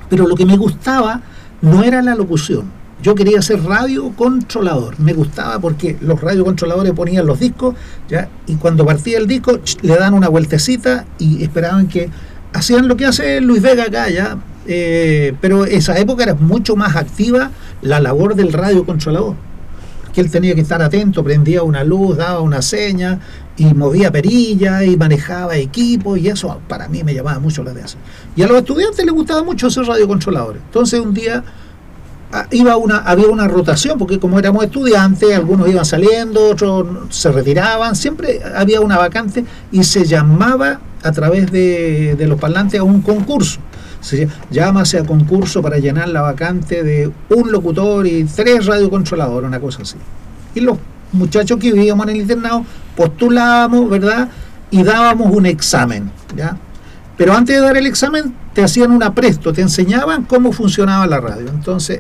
pero 0.10 0.28
lo 0.28 0.36
que 0.36 0.46
me 0.46 0.58
gustaba 0.58 1.22
no 1.62 1.84
era 1.84 2.02
la 2.02 2.16
locución. 2.16 2.78
Yo 3.02 3.14
quería 3.14 3.42
ser 3.44 3.64
radio 3.64 4.12
controlador. 4.16 5.00
Me 5.00 5.14
gustaba 5.14 5.60
porque 5.60 5.98
los 6.02 6.20
radiocontroladores 6.20 6.94
ponían 6.94 7.28
los 7.28 7.40
discos, 7.40 7.76
¿ya? 8.10 8.28
y 8.48 8.56
cuando 8.56 8.86
partía 8.86 9.20
el 9.20 9.28
disco, 9.28 9.60
le 9.82 9.96
dan 9.96 10.16
una 10.16 10.30
vueltecita 10.30 11.06
y 11.20 11.44
esperaban 11.44 11.88
que 11.88 12.10
hacían 12.54 12.88
lo 12.88 12.98
que 12.98 13.06
hace 13.06 13.42
Luis 13.42 13.62
Vega 13.62 13.84
acá, 13.84 14.10
¿ya? 14.10 14.38
Eh, 14.68 15.34
pero 15.40 15.66
esa 15.66 15.98
época 15.98 16.24
era 16.24 16.34
mucho 16.34 16.76
más 16.76 16.96
activa 16.96 17.52
la 17.82 18.00
labor 18.00 18.36
del 18.36 18.52
radiocontrolador. 18.52 19.36
Que 20.14 20.22
él 20.22 20.32
tenía 20.32 20.56
que 20.56 20.62
estar 20.62 20.82
atento, 20.82 21.24
prendía 21.24 21.64
una 21.64 21.84
luz, 21.84 22.18
daba 22.18 22.42
una 22.42 22.62
seña 22.62 23.20
y 23.56 23.74
movía 23.74 24.12
perilla 24.12 24.84
y 24.84 24.98
manejaba 24.98 25.56
equipo 25.58 26.18
y 26.18 26.28
eso 26.28 26.60
para 26.68 26.88
mí 26.88 27.04
me 27.04 27.14
llamaba 27.14 27.40
mucho 27.40 27.64
la 27.64 27.72
atención. 27.72 28.02
Y 28.36 28.42
a 28.42 28.48
los 28.48 28.58
estudiantes 28.58 29.06
les 29.06 29.14
gustaba 29.14 29.44
mucho 29.44 29.70
ser 29.70 29.86
radiocontroladores. 29.86 30.62
Entonces 30.64 31.00
un 31.00 31.14
día 31.14 31.44
ah, 32.34 32.48
iba 32.52 32.76
una, 32.78 32.98
había 32.98 33.28
una 33.28 33.48
rotación, 33.48 33.98
porque 33.98 34.20
como 34.20 34.38
éramos 34.38 34.64
estudiantes, 34.64 35.36
algunos 35.36 35.70
iban 35.70 35.86
saliendo, 35.86 36.50
otros 36.50 36.88
se 37.10 37.32
retiraban, 37.32 37.96
siempre 37.96 38.42
había 38.56 38.82
una 38.82 38.98
vacante 38.98 39.46
y 39.72 39.84
se 39.84 40.06
llamaba 40.06 40.80
a 41.08 41.12
través 41.12 41.52
de, 41.52 42.16
los 42.28 42.40
parlantes 42.40 42.80
a 42.80 42.84
un 42.84 43.02
concurso. 43.02 43.60
Se 44.02 44.28
llámase 44.52 45.00
a 45.00 45.04
concurso 45.04 45.62
para 45.62 45.80
llenar 45.80 46.10
la 46.10 46.22
vacante 46.22 46.84
de 46.84 47.12
un 47.30 47.52
locutor 47.52 48.06
y 48.06 48.24
tres 48.24 48.66
radiocontroladores, 48.66 49.48
una 49.48 49.60
cosa 49.60 49.82
así. 49.82 49.96
Y 50.54 50.60
los 50.62 50.78
muchachos 51.12 51.58
que 51.58 51.72
vivíamos 51.72 52.06
en 52.08 52.16
el 52.16 52.22
internado 52.22 52.66
postulábamos, 52.96 53.90
¿verdad? 53.90 54.30
Y 54.70 54.84
dábamos 54.84 55.34
un 55.34 55.46
examen, 55.46 56.12
¿ya? 56.36 56.58
Pero 57.18 57.34
antes 57.34 57.56
de 57.56 57.62
dar 57.62 57.76
el 57.78 57.88
examen 57.88 58.34
te 58.54 58.64
hacían 58.64 58.92
un 58.92 59.02
apresto, 59.02 59.52
te 59.52 59.62
enseñaban 59.62 60.24
cómo 60.24 60.52
funcionaba 60.52 61.08
la 61.08 61.20
radio. 61.20 61.50
Entonces 61.50 62.00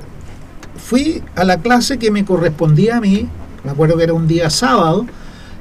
fui 0.77 1.23
a 1.35 1.43
la 1.43 1.57
clase 1.57 1.97
que 1.97 2.11
me 2.11 2.23
correspondía 2.23 2.97
a 2.97 3.01
mí, 3.01 3.27
me 3.63 3.71
acuerdo 3.71 3.97
que 3.97 4.03
era 4.03 4.13
un 4.13 4.27
día 4.27 4.49
sábado, 4.49 5.05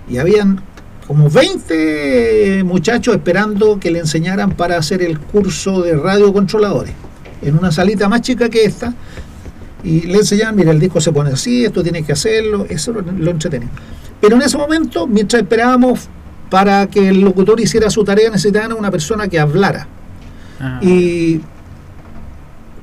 y 0.08 0.18
habían 0.18 0.60
como 1.06 1.30
20 1.30 2.64
muchachos 2.64 3.14
esperando 3.14 3.78
que 3.78 3.90
le 3.90 4.00
enseñaran 4.00 4.52
para 4.52 4.76
hacer 4.76 5.02
el 5.02 5.20
curso 5.20 5.82
de 5.82 5.96
radiocontroladores, 5.96 6.94
en 7.42 7.56
una 7.56 7.70
salita 7.70 8.08
más 8.08 8.22
chica 8.22 8.48
que 8.48 8.64
esta, 8.64 8.92
y 9.84 10.02
le 10.02 10.18
enseñaban, 10.18 10.56
mira, 10.56 10.72
el 10.72 10.80
disco 10.80 11.00
se 11.00 11.12
pone 11.12 11.30
así, 11.30 11.64
esto 11.64 11.82
tienes 11.82 12.04
que 12.04 12.12
hacerlo, 12.12 12.66
eso 12.68 12.92
lo, 12.92 13.02
lo 13.02 13.30
entretenía. 13.30 13.68
Pero 14.20 14.36
en 14.36 14.42
ese 14.42 14.58
momento, 14.58 15.06
mientras 15.06 15.42
esperábamos 15.42 16.08
para 16.50 16.86
que 16.88 17.08
el 17.08 17.20
locutor 17.20 17.60
hiciera 17.60 17.90
su 17.90 18.04
tarea, 18.04 18.30
necesitaban 18.30 18.72
a 18.72 18.74
una 18.74 18.90
persona 18.90 19.28
que 19.28 19.38
hablara. 19.38 19.86
Ah. 20.58 20.80
Y 20.82 21.40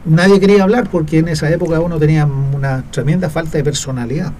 nadie 0.05 0.39
quería 0.39 0.63
hablar 0.63 0.89
porque 0.89 1.19
en 1.19 1.27
esa 1.29 1.49
época 1.49 1.79
uno 1.79 1.97
tenía 1.97 2.25
una 2.25 2.83
tremenda 2.91 3.29
falta 3.29 3.57
de 3.57 3.63
personalidad. 3.63 4.31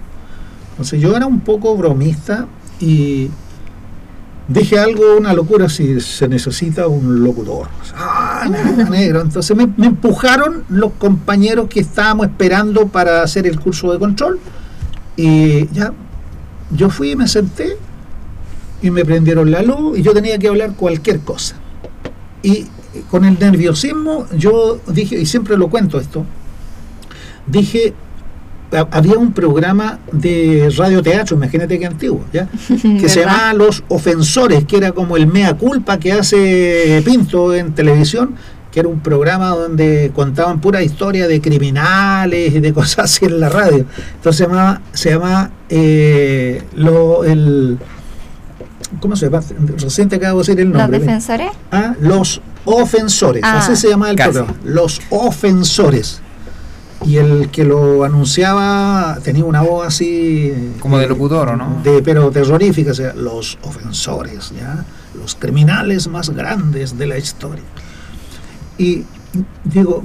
Entonces 0.70 1.00
yo 1.00 1.16
era 1.16 1.26
un 1.26 1.40
poco 1.40 1.76
bromista 1.76 2.46
y 2.80 3.30
dije 4.48 4.78
algo, 4.78 5.16
una 5.16 5.32
locura, 5.32 5.68
si 5.68 6.00
se 6.00 6.28
necesita 6.28 6.86
un 6.86 7.22
locutor. 7.22 7.68
Ah, 7.96 8.46
nada, 8.50 8.88
negro. 8.90 9.20
Entonces 9.20 9.56
me, 9.56 9.66
me 9.76 9.86
empujaron 9.86 10.64
los 10.68 10.92
compañeros 10.92 11.68
que 11.68 11.80
estábamos 11.80 12.26
esperando 12.26 12.88
para 12.88 13.22
hacer 13.22 13.46
el 13.46 13.58
curso 13.58 13.92
de 13.92 13.98
control 13.98 14.38
y 15.16 15.68
ya, 15.72 15.92
yo 16.70 16.90
fui 16.90 17.12
y 17.12 17.16
me 17.16 17.28
senté 17.28 17.76
y 18.82 18.90
me 18.90 19.04
prendieron 19.04 19.50
la 19.50 19.62
luz 19.62 19.98
y 19.98 20.02
yo 20.02 20.12
tenía 20.12 20.38
que 20.38 20.48
hablar 20.48 20.74
cualquier 20.74 21.20
cosa. 21.20 21.56
Y 22.42 22.66
con 23.10 23.24
el 23.24 23.38
nerviosismo 23.38 24.26
yo 24.36 24.80
dije, 24.86 25.18
y 25.18 25.26
siempre 25.26 25.56
lo 25.56 25.68
cuento 25.68 25.98
esto, 25.98 26.24
dije, 27.46 27.94
había 28.90 29.18
un 29.18 29.32
programa 29.32 29.98
de 30.12 30.72
radioteatro, 30.76 31.36
imagínate 31.36 31.78
que 31.78 31.86
antiguo, 31.86 32.24
¿ya? 32.32 32.48
que 33.00 33.08
se 33.08 33.20
llamaba 33.20 33.52
Los 33.54 33.82
Ofensores, 33.88 34.64
que 34.64 34.76
era 34.76 34.92
como 34.92 35.16
el 35.16 35.26
mea 35.26 35.54
culpa 35.54 35.98
que 35.98 36.12
hace 36.12 37.02
Pinto 37.04 37.54
en 37.54 37.74
televisión, 37.74 38.34
que 38.72 38.80
era 38.80 38.88
un 38.88 39.00
programa 39.00 39.50
donde 39.50 40.10
contaban 40.14 40.60
pura 40.60 40.82
historia 40.82 41.28
de 41.28 41.40
criminales 41.40 42.54
y 42.54 42.60
de 42.60 42.72
cosas 42.72 42.98
así 43.04 43.24
en 43.24 43.38
la 43.40 43.48
radio. 43.48 43.84
Entonces 44.16 44.36
se 44.38 44.44
llamaba, 44.46 44.80
se 44.92 45.10
llamaba 45.10 45.50
eh, 45.68 46.62
lo, 46.74 47.24
el... 47.24 47.78
¿Cómo 49.00 49.16
se 49.16 49.26
llama? 49.26 49.42
Recién 49.78 50.08
te 50.08 50.16
acabo 50.16 50.40
de 50.40 50.46
decir 50.46 50.60
el 50.60 50.68
¿Los 50.70 50.78
nombre. 50.78 50.98
defensores? 51.00 51.50
Ah, 51.72 51.94
los 52.00 52.40
ofensores, 52.64 53.42
Ah, 53.44 53.58
así 53.58 53.76
se 53.76 53.88
llamaba 53.90 54.10
el 54.10 54.16
casi. 54.16 54.30
programa, 54.32 54.58
los 54.64 55.00
ofensores. 55.10 56.20
Y 57.04 57.16
el 57.18 57.50
que 57.50 57.64
lo 57.64 58.04
anunciaba 58.04 59.18
tenía 59.22 59.44
una 59.44 59.60
voz 59.60 59.86
así 59.86 60.52
Como 60.80 60.98
de 60.98 61.06
locutor, 61.06 61.50
¿o 61.50 61.56
no? 61.56 61.80
De, 61.82 62.02
pero 62.02 62.30
terrorífica, 62.30 62.92
o 62.92 62.94
sea, 62.94 63.12
los 63.14 63.58
ofensores, 63.62 64.52
¿ya? 64.56 64.84
Los 65.14 65.34
criminales 65.34 66.08
más 66.08 66.30
grandes 66.30 66.96
de 66.96 67.06
la 67.06 67.18
historia. 67.18 67.64
Y 68.78 69.04
digo, 69.64 70.02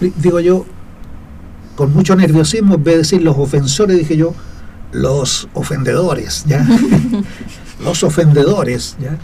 digo 0.00 0.40
yo, 0.40 0.64
con 1.76 1.92
mucho 1.92 2.16
nerviosismo, 2.16 2.74
en 2.74 2.84
vez 2.84 2.94
de 2.94 2.98
decir 2.98 3.22
los 3.22 3.36
ofensores, 3.36 3.98
dije 3.98 4.16
yo, 4.16 4.34
los 4.92 5.48
ofendedores, 5.54 6.44
¿ya? 6.46 6.66
los 7.80 8.02
ofendedores, 8.02 8.96
¿ya? 9.00 9.18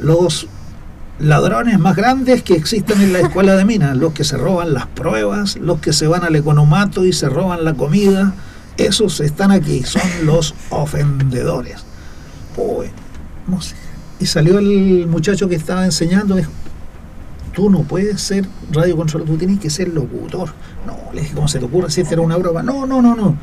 Los 0.00 0.48
ladrones 1.18 1.78
más 1.78 1.96
grandes 1.96 2.42
que 2.42 2.54
existen 2.54 3.00
en 3.00 3.12
la 3.12 3.20
escuela 3.20 3.56
de 3.56 3.64
minas, 3.64 3.96
los 3.96 4.12
que 4.12 4.24
se 4.24 4.36
roban 4.36 4.74
las 4.74 4.86
pruebas, 4.86 5.56
los 5.56 5.80
que 5.80 5.92
se 5.92 6.06
van 6.06 6.24
al 6.24 6.36
economato 6.36 7.04
y 7.04 7.12
se 7.12 7.28
roban 7.28 7.64
la 7.64 7.74
comida, 7.74 8.34
esos 8.76 9.20
están 9.20 9.50
aquí, 9.50 9.82
son 9.84 10.02
los 10.24 10.54
ofendedores. 10.70 11.84
Uy, 12.56 12.86
no 13.46 13.60
sé. 13.60 13.74
Y 14.18 14.26
salió 14.26 14.58
el 14.58 15.06
muchacho 15.06 15.48
que 15.48 15.54
estaba 15.54 15.84
enseñando, 15.84 16.36
dijo, 16.36 16.50
tú 17.54 17.70
no 17.70 17.80
puedes 17.80 18.20
ser 18.20 18.46
radiocontrolador, 18.70 19.32
tú 19.34 19.38
tienes 19.38 19.58
que 19.58 19.70
ser 19.70 19.88
locutor. 19.88 20.50
No, 20.86 20.96
le 21.12 21.22
dije, 21.22 21.34
¿cómo 21.34 21.48
se 21.48 21.58
te 21.58 21.64
ocurre 21.64 21.90
si 21.90 22.02
esta 22.02 22.14
era 22.14 22.22
una 22.22 22.36
broma? 22.36 22.62
No, 22.62 22.86
no, 22.86 23.00
no, 23.00 23.16
no. 23.16 23.36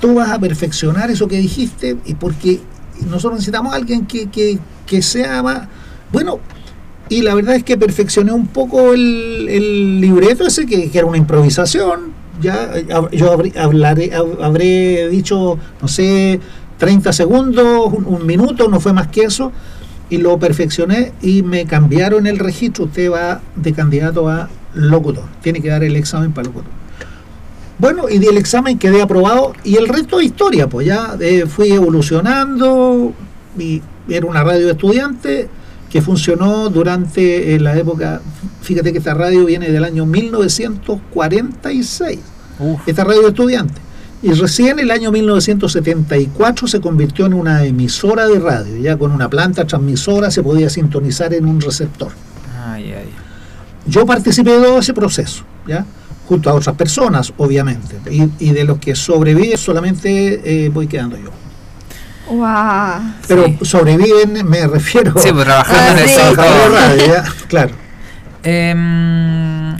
Tú 0.00 0.14
vas 0.14 0.30
a 0.30 0.38
perfeccionar 0.38 1.10
eso 1.10 1.28
que 1.28 1.38
dijiste 1.38 1.96
y 2.06 2.14
porque 2.14 2.60
nosotros 3.06 3.34
necesitamos 3.34 3.72
a 3.72 3.76
alguien 3.76 4.06
que, 4.06 4.30
que, 4.30 4.58
que 4.86 5.02
sea. 5.02 5.68
Bueno, 6.12 6.40
y 7.10 7.20
la 7.22 7.34
verdad 7.34 7.56
es 7.56 7.64
que 7.64 7.76
perfeccioné 7.76 8.32
un 8.32 8.46
poco 8.46 8.94
el, 8.94 9.46
el 9.50 10.00
libreto 10.00 10.46
ese, 10.46 10.64
que, 10.64 10.90
que 10.90 10.98
era 10.98 11.06
una 11.06 11.18
improvisación. 11.18 12.12
Ya, 12.40 12.70
eh, 12.74 12.86
yo 13.12 13.32
hablaré, 13.58 14.12
hab- 14.12 14.42
habré 14.42 15.08
dicho, 15.10 15.58
no 15.82 15.88
sé, 15.88 16.40
30 16.78 17.12
segundos, 17.12 17.92
un, 17.92 18.24
minuto, 18.26 18.68
no 18.68 18.80
fue 18.80 18.94
más 18.94 19.08
que 19.08 19.22
eso, 19.24 19.52
y 20.08 20.16
lo 20.16 20.38
perfeccioné 20.38 21.12
y 21.20 21.42
me 21.42 21.66
cambiaron 21.66 22.26
el 22.26 22.38
registro. 22.38 22.84
Usted 22.86 23.10
va 23.12 23.42
de 23.56 23.72
candidato 23.74 24.28
a 24.30 24.48
locutor, 24.72 25.24
tiene 25.42 25.60
que 25.60 25.68
dar 25.68 25.84
el 25.84 25.96
examen 25.96 26.32
para 26.32 26.46
locutor. 26.46 26.70
Bueno, 27.78 28.08
y 28.08 28.18
di 28.18 28.26
el 28.26 28.36
examen, 28.38 28.78
quedé 28.78 29.02
aprobado, 29.02 29.52
y 29.64 29.76
el 29.76 29.88
resto 29.88 30.18
de 30.18 30.24
historia, 30.26 30.68
pues 30.68 30.86
ya 30.86 31.16
eh, 31.20 31.44
fui 31.46 31.72
evolucionando, 31.72 33.12
y 33.58 33.82
era 34.08 34.26
una 34.26 34.42
radio 34.44 34.66
de 34.66 34.72
estudiantes 34.72 35.48
que 35.90 36.00
funcionó 36.00 36.70
durante 36.70 37.54
eh, 37.54 37.60
la 37.60 37.76
época, 37.76 38.22
fíjate 38.62 38.92
que 38.92 38.98
esta 38.98 39.14
radio 39.14 39.44
viene 39.44 39.70
del 39.70 39.84
año 39.84 40.06
1946, 40.06 42.18
Uf, 42.60 42.80
esta 42.86 43.04
radio 43.04 43.22
de 43.22 43.28
estudiantes. 43.28 43.78
Y 44.22 44.32
recién 44.32 44.78
el 44.78 44.90
año 44.90 45.10
1974 45.10 46.68
se 46.68 46.80
convirtió 46.80 47.26
en 47.26 47.34
una 47.34 47.64
emisora 47.64 48.26
de 48.26 48.38
radio, 48.38 48.76
ya 48.76 48.96
con 48.96 49.12
una 49.12 49.28
planta 49.28 49.66
transmisora 49.66 50.30
se 50.30 50.42
podía 50.42 50.70
sintonizar 50.70 51.34
en 51.34 51.46
un 51.46 51.60
receptor. 51.60 52.12
Yo 53.86 54.06
participé 54.06 54.52
de 54.52 54.62
todo 54.62 54.78
ese 54.78 54.94
proceso, 54.94 55.42
¿ya? 55.66 55.84
junto 56.28 56.48
a 56.48 56.54
otras 56.54 56.76
personas, 56.76 57.32
obviamente, 57.38 57.96
y, 58.08 58.52
de 58.52 58.62
los 58.62 58.78
que 58.78 58.94
sobreviven 58.94 59.58
solamente 59.58 60.64
eh, 60.64 60.68
voy 60.68 60.86
quedando 60.86 61.16
yo. 61.16 61.30
Wow. 62.30 63.12
Pero 63.26 63.46
sobreviven, 63.62 64.48
me 64.48 64.66
refiero. 64.66 65.12
Sí, 65.16 65.32
pues 65.32 65.44
trabajando 65.44 65.92
en 65.92 65.98
el 65.98 66.08
sector. 66.08 66.72
Radio, 66.72 67.14
claro. 67.48 67.74
Em, 68.44 69.76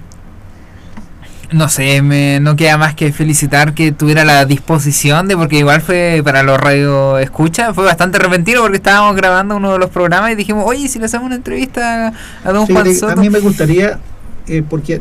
no 1.53 1.69
sé, 1.69 2.03
me, 2.03 2.41
no 2.41 2.57
queda 2.57 2.77
más 2.77 2.95
que 2.95 3.13
felicitar 3.13 3.73
que 3.73 3.93
tuviera 3.93 4.25
la 4.25 4.45
disposición 4.45 5.29
de, 5.29 5.37
porque 5.37 5.59
igual 5.59 5.81
fue 5.81 6.21
para 6.25 6.43
los 6.43 6.61
radio 6.61 7.19
escucha, 7.19 7.73
fue 7.73 7.85
bastante 7.85 8.19
repentino 8.19 8.63
porque 8.63 8.77
estábamos 8.77 9.17
grabando 9.17 9.57
uno 9.57 9.73
de 9.73 9.79
los 9.79 9.91
programas 9.91 10.33
y 10.33 10.35
dijimos, 10.35 10.65
oye, 10.67 10.89
si 10.89 10.99
le 10.99 11.05
hacemos 11.07 11.27
una 11.27 11.37
entrevista 11.37 12.13
a 12.45 12.53
don 12.53 12.67
Juan 12.67 12.95
Soto. 12.95 13.13
A 13.13 13.17
mí 13.17 13.31
me 13.31 13.41
gustaría, 13.41 14.01
eh, 14.49 14.63
porque 14.69 15.01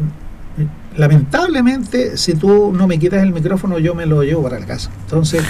lamentablemente, 0.95 2.15
si 2.15 2.35
tú 2.35 2.71
no 2.73 2.87
me 2.87 2.99
quitas 2.99 3.23
el 3.23 3.33
micrófono, 3.33 3.79
yo 3.79 3.95
me 3.95 4.05
lo 4.05 4.21
llevo 4.21 4.43
para 4.43 4.59
la 4.59 4.67
casa. 4.67 4.91
Entonces 5.05 5.43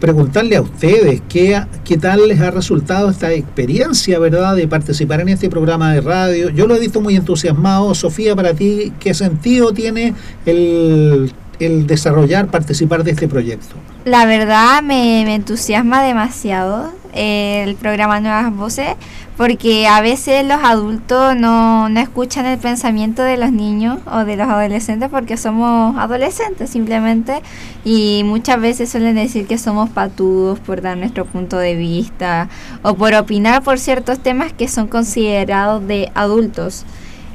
preguntarle 0.00 0.56
a 0.56 0.62
ustedes 0.62 1.22
qué, 1.28 1.60
qué 1.84 1.96
tal 1.96 2.28
les 2.28 2.40
ha 2.40 2.50
resultado 2.50 3.10
esta 3.10 3.32
experiencia, 3.32 4.18
¿verdad?, 4.18 4.56
de 4.56 4.68
participar 4.68 5.20
en 5.20 5.30
este 5.30 5.48
programa 5.48 5.92
de 5.92 6.00
radio. 6.00 6.50
Yo 6.50 6.66
lo 6.66 6.76
he 6.76 6.80
visto 6.80 7.00
muy 7.00 7.16
entusiasmado. 7.16 7.94
Sofía, 7.94 8.36
para 8.36 8.54
ti, 8.54 8.92
¿qué 9.00 9.14
sentido 9.14 9.72
tiene 9.72 10.14
el, 10.44 11.32
el 11.58 11.86
desarrollar, 11.86 12.48
participar 12.48 13.04
de 13.04 13.12
este 13.12 13.28
proyecto? 13.28 13.76
La 14.04 14.26
verdad 14.26 14.82
me, 14.82 15.22
me 15.24 15.34
entusiasma 15.34 16.02
demasiado 16.02 16.92
el 17.16 17.74
programa 17.76 18.20
Nuevas 18.20 18.54
Voces, 18.54 18.94
porque 19.36 19.86
a 19.86 20.00
veces 20.00 20.46
los 20.46 20.62
adultos 20.62 21.36
no, 21.36 21.88
no 21.88 22.00
escuchan 22.00 22.46
el 22.46 22.58
pensamiento 22.58 23.22
de 23.22 23.36
los 23.36 23.52
niños 23.52 23.98
o 24.10 24.24
de 24.24 24.36
los 24.36 24.48
adolescentes 24.48 25.10
porque 25.10 25.36
somos 25.36 25.96
adolescentes 25.98 26.70
simplemente 26.70 27.42
y 27.84 28.22
muchas 28.24 28.60
veces 28.60 28.90
suelen 28.90 29.16
decir 29.16 29.46
que 29.46 29.58
somos 29.58 29.90
patudos 29.90 30.58
por 30.60 30.80
dar 30.80 30.96
nuestro 30.96 31.26
punto 31.26 31.58
de 31.58 31.74
vista 31.74 32.48
o 32.82 32.94
por 32.94 33.14
opinar 33.14 33.62
por 33.62 33.78
ciertos 33.78 34.20
temas 34.20 34.52
que 34.52 34.68
son 34.68 34.86
considerados 34.86 35.86
de 35.86 36.10
adultos. 36.14 36.84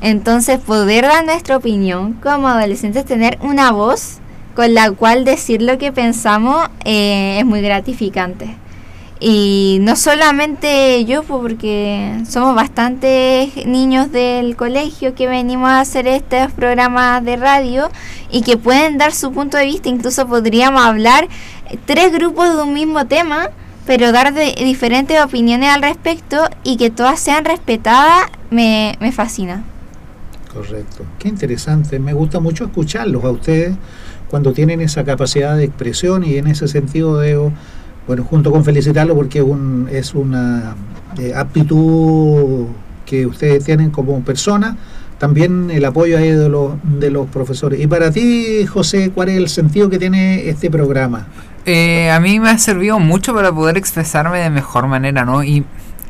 Entonces 0.02 0.60
poder 0.60 1.04
dar 1.04 1.24
nuestra 1.26 1.58
opinión 1.58 2.14
como 2.14 2.48
adolescentes, 2.48 3.06
tener 3.06 3.38
una 3.42 3.72
voz 3.72 4.18
con 4.56 4.74
la 4.74 4.92
cual 4.92 5.24
decir 5.24 5.62
lo 5.62 5.78
que 5.78 5.92
pensamos 5.92 6.68
eh, 6.84 7.38
es 7.40 7.46
muy 7.46 7.62
gratificante. 7.62 8.61
Y 9.24 9.78
no 9.82 9.96
solamente 9.96 11.06
yo, 11.06 11.22
porque 11.22 12.24
somos 12.28 12.56
bastantes 12.56 13.68
niños 13.68 14.12
del 14.12 14.56
colegio 14.56 15.14
que 15.14 15.28
venimos 15.28 15.70
a 15.70 15.82
hacer 15.82 16.08
estos 16.08 16.52
programas 16.54 17.24
de 17.24 17.38
radio 17.38 17.92
y 18.32 18.42
que 18.42 18.58
pueden 18.58 18.98
dar 18.98 19.14
su 19.14 19.32
punto 19.32 19.58
de 19.58 19.66
vista. 19.66 19.90
Incluso 19.90 20.28
podríamos 20.28 20.82
hablar 20.82 21.28
tres 21.86 22.12
grupos 22.12 22.50
de 22.56 22.64
un 22.64 22.74
mismo 22.74 23.06
tema, 23.06 23.52
pero 23.86 24.12
dar 24.12 24.34
de 24.34 24.56
diferentes 24.58 25.24
opiniones 25.24 25.70
al 25.70 25.84
respecto 25.84 26.50
y 26.64 26.78
que 26.78 26.90
todas 26.90 27.20
sean 27.20 27.46
respetadas 27.46 28.24
me, 28.50 28.98
me 29.00 29.12
fascina. 29.12 29.64
Correcto. 30.52 31.06
Qué 31.20 31.30
interesante. 31.30 32.00
Me 32.00 32.14
gusta 32.14 32.40
mucho 32.40 32.66
escucharlos 32.66 33.24
a 33.24 33.30
ustedes 33.30 33.76
cuando 34.32 34.52
tienen 34.52 34.82
esa 34.82 35.04
capacidad 35.04 35.56
de 35.56 35.66
expresión 35.66 36.24
y 36.24 36.38
en 36.38 36.48
ese 36.48 36.68
sentido 36.68 37.20
de 37.20 37.52
bueno, 38.12 38.26
junto 38.26 38.52
con 38.52 38.66
felicitarlo 38.66 39.16
porque 39.16 39.42
un, 39.42 39.88
es 39.90 40.14
una 40.14 40.76
eh, 41.18 41.32
aptitud 41.34 42.66
que 43.06 43.26
ustedes 43.26 43.64
tienen 43.64 43.90
como 43.90 44.20
persona, 44.20 44.76
también 45.18 45.72
el 45.72 45.86
apoyo 45.86 46.18
ahí 46.18 46.30
de 46.30 46.50
los, 46.50 46.74
de 46.84 47.10
los 47.10 47.30
profesores. 47.30 47.80
Y 47.80 47.88
para 47.88 48.12
ti, 48.12 48.66
José, 48.66 49.12
¿cuál 49.16 49.30
es 49.30 49.38
el 49.38 49.48
sentido 49.48 49.90
que 49.90 49.98
tiene 49.98 50.50
este 50.50 50.70
programa? 50.70 51.28
Eh, 51.66 52.12
a 52.12 52.20
mí 52.20 52.42
me 52.42 52.50
ha 52.50 52.58
servido 52.58 53.00
mucho 53.00 53.34
para 53.34 53.54
poder 53.54 53.78
expresarme 53.78 54.40
de 54.40 54.50
mejor 54.50 54.88
manera, 54.88 55.24
¿no? 55.24 55.42
Y 55.42 55.64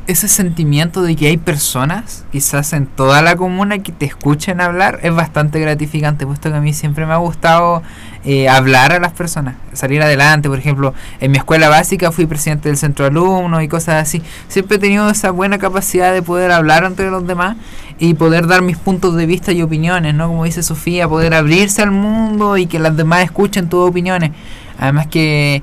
ese 0.06 0.28
sentimiento 0.28 1.02
de 1.02 1.14
que 1.14 1.28
hay 1.28 1.36
personas, 1.36 2.24
quizás 2.32 2.72
en 2.72 2.86
toda 2.86 3.22
la 3.22 3.36
comuna, 3.36 3.78
que 3.78 3.92
te 3.92 4.04
escuchen 4.04 4.60
hablar, 4.60 4.98
es 5.02 5.14
bastante 5.14 5.60
gratificante, 5.60 6.26
puesto 6.26 6.50
que 6.50 6.56
a 6.56 6.60
mí 6.60 6.72
siempre 6.72 7.06
me 7.06 7.12
ha 7.12 7.18
gustado 7.18 7.82
eh, 8.24 8.48
hablar 8.48 8.92
a 8.92 8.98
las 8.98 9.12
personas, 9.12 9.54
salir 9.72 10.02
adelante. 10.02 10.48
Por 10.48 10.58
ejemplo, 10.58 10.94
en 11.20 11.30
mi 11.30 11.38
escuela 11.38 11.68
básica 11.68 12.10
fui 12.12 12.26
presidente 12.26 12.68
del 12.68 12.78
centro 12.78 13.04
de 13.04 13.10
alumnos 13.10 13.62
y 13.62 13.68
cosas 13.68 14.02
así. 14.02 14.22
Siempre 14.48 14.76
he 14.76 14.80
tenido 14.80 15.08
esa 15.08 15.30
buena 15.30 15.58
capacidad 15.58 16.12
de 16.12 16.22
poder 16.22 16.50
hablar 16.50 16.84
entre 16.84 17.10
los 17.10 17.26
demás 17.26 17.56
y 17.98 18.14
poder 18.14 18.46
dar 18.46 18.62
mis 18.62 18.76
puntos 18.76 19.14
de 19.14 19.26
vista 19.26 19.52
y 19.52 19.62
opiniones, 19.62 20.14
¿no? 20.14 20.28
Como 20.28 20.44
dice 20.44 20.62
Sofía, 20.62 21.08
poder 21.08 21.34
abrirse 21.34 21.82
al 21.82 21.92
mundo 21.92 22.56
y 22.56 22.66
que 22.66 22.78
las 22.78 22.96
demás 22.96 23.22
escuchen 23.24 23.68
tus 23.68 23.88
opiniones. 23.88 24.32
Además 24.78 25.06
que 25.06 25.62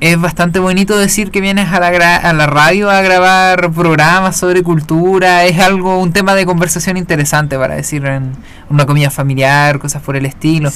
es 0.00 0.20
bastante 0.20 0.60
bonito 0.60 0.96
decir 0.96 1.32
que 1.32 1.40
vienes 1.40 1.72
a 1.72 1.80
la, 1.80 2.16
a 2.16 2.32
la 2.32 2.46
radio 2.46 2.88
a 2.88 3.00
grabar 3.00 3.72
programas 3.72 4.36
sobre 4.36 4.62
cultura. 4.62 5.44
Es 5.44 5.58
algo, 5.58 5.98
un 5.98 6.12
tema 6.12 6.34
de 6.34 6.46
conversación 6.46 6.96
interesante 6.96 7.58
para 7.58 7.74
decir 7.74 8.04
en 8.06 8.32
una 8.70 8.86
comida 8.86 9.10
familiar, 9.10 9.78
cosas 9.80 10.00
por 10.02 10.14
el 10.16 10.24
estilo. 10.26 10.70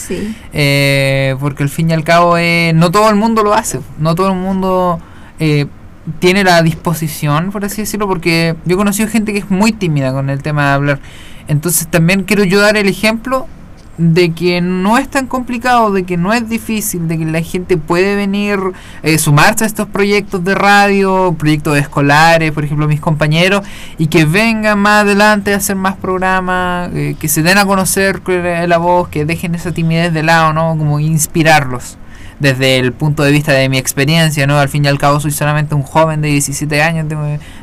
Eh, 0.52 1.36
porque 1.38 1.62
al 1.62 1.68
fin 1.68 1.90
y 1.90 1.92
al 1.92 2.02
cabo 2.02 2.36
eh, 2.36 2.72
no 2.74 2.90
todo 2.90 3.08
el 3.10 3.16
mundo 3.16 3.44
lo 3.44 3.54
hace. 3.54 3.80
No 3.98 4.16
todo 4.16 4.28
el 4.32 4.38
mundo 4.38 4.98
eh, 5.38 5.66
tiene 6.18 6.42
la 6.42 6.60
disposición, 6.62 7.52
por 7.52 7.64
así 7.64 7.82
decirlo, 7.82 8.08
porque 8.08 8.56
yo 8.64 8.74
he 8.74 8.76
conocido 8.76 9.08
gente 9.08 9.32
que 9.32 9.38
es 9.38 9.50
muy 9.50 9.72
tímida 9.72 10.12
con 10.12 10.30
el 10.30 10.42
tema 10.42 10.66
de 10.68 10.72
hablar. 10.72 11.00
Entonces 11.46 11.86
también 11.86 12.24
quiero 12.24 12.42
yo 12.42 12.60
dar 12.60 12.76
el 12.76 12.88
ejemplo 12.88 13.46
de 14.02 14.32
que 14.32 14.60
no 14.60 14.98
es 14.98 15.08
tan 15.08 15.28
complicado, 15.28 15.92
de 15.92 16.02
que 16.02 16.16
no 16.16 16.32
es 16.32 16.48
difícil, 16.48 17.06
de 17.06 17.18
que 17.18 17.24
la 17.24 17.40
gente 17.40 17.76
puede 17.76 18.16
venir, 18.16 18.58
eh, 19.02 19.16
sumarse 19.18 19.62
a 19.62 19.66
estos 19.66 19.86
proyectos 19.86 20.42
de 20.42 20.56
radio, 20.56 21.36
proyectos 21.38 21.78
escolares, 21.78 22.50
por 22.50 22.64
ejemplo, 22.64 22.88
mis 22.88 23.00
compañeros, 23.00 23.64
y 23.98 24.08
que 24.08 24.24
vengan 24.24 24.80
más 24.80 25.02
adelante 25.02 25.54
a 25.54 25.58
hacer 25.58 25.76
más 25.76 25.94
programas, 25.96 26.90
eh, 26.94 27.14
que 27.18 27.28
se 27.28 27.42
den 27.42 27.58
a 27.58 27.64
conocer 27.64 28.22
la 28.66 28.78
voz, 28.78 29.08
que 29.08 29.24
dejen 29.24 29.54
esa 29.54 29.72
timidez 29.72 30.12
de 30.12 30.24
lado, 30.24 30.52
¿no? 30.52 30.76
Como 30.76 30.98
inspirarlos 30.98 31.96
desde 32.38 32.78
el 32.78 32.92
punto 32.92 33.22
de 33.22 33.30
vista 33.30 33.52
de 33.52 33.68
mi 33.68 33.78
experiencia, 33.78 34.46
¿no? 34.46 34.58
Al 34.58 34.68
fin 34.68 34.84
y 34.84 34.88
al 34.88 34.98
cabo 34.98 35.20
soy 35.20 35.30
solamente 35.30 35.74
un 35.74 35.82
joven 35.82 36.20
de 36.20 36.28
17 36.28 36.82
años 36.82 37.08
de, 37.08 37.16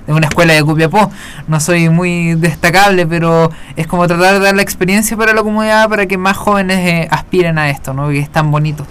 una 0.07 0.27
escuela 0.27 0.53
de 0.53 0.61
Copiapó, 0.61 1.11
no 1.47 1.59
soy 1.59 1.89
muy 1.89 2.35
destacable, 2.35 3.05
pero 3.05 3.51
es 3.75 3.87
como 3.87 4.07
tratar 4.07 4.35
de 4.35 4.39
dar 4.39 4.55
la 4.55 4.61
experiencia 4.61 5.15
para 5.17 5.33
la 5.33 5.43
comunidad 5.43 5.89
para 5.89 6.05
que 6.05 6.17
más 6.17 6.37
jóvenes 6.37 6.79
eh, 6.79 7.07
aspiren 7.11 7.57
a 7.57 7.69
esto, 7.69 7.93
¿no? 7.93 8.09
Que 8.09 8.19
es 8.19 8.31
tan 8.31 8.51
bonito. 8.51 8.85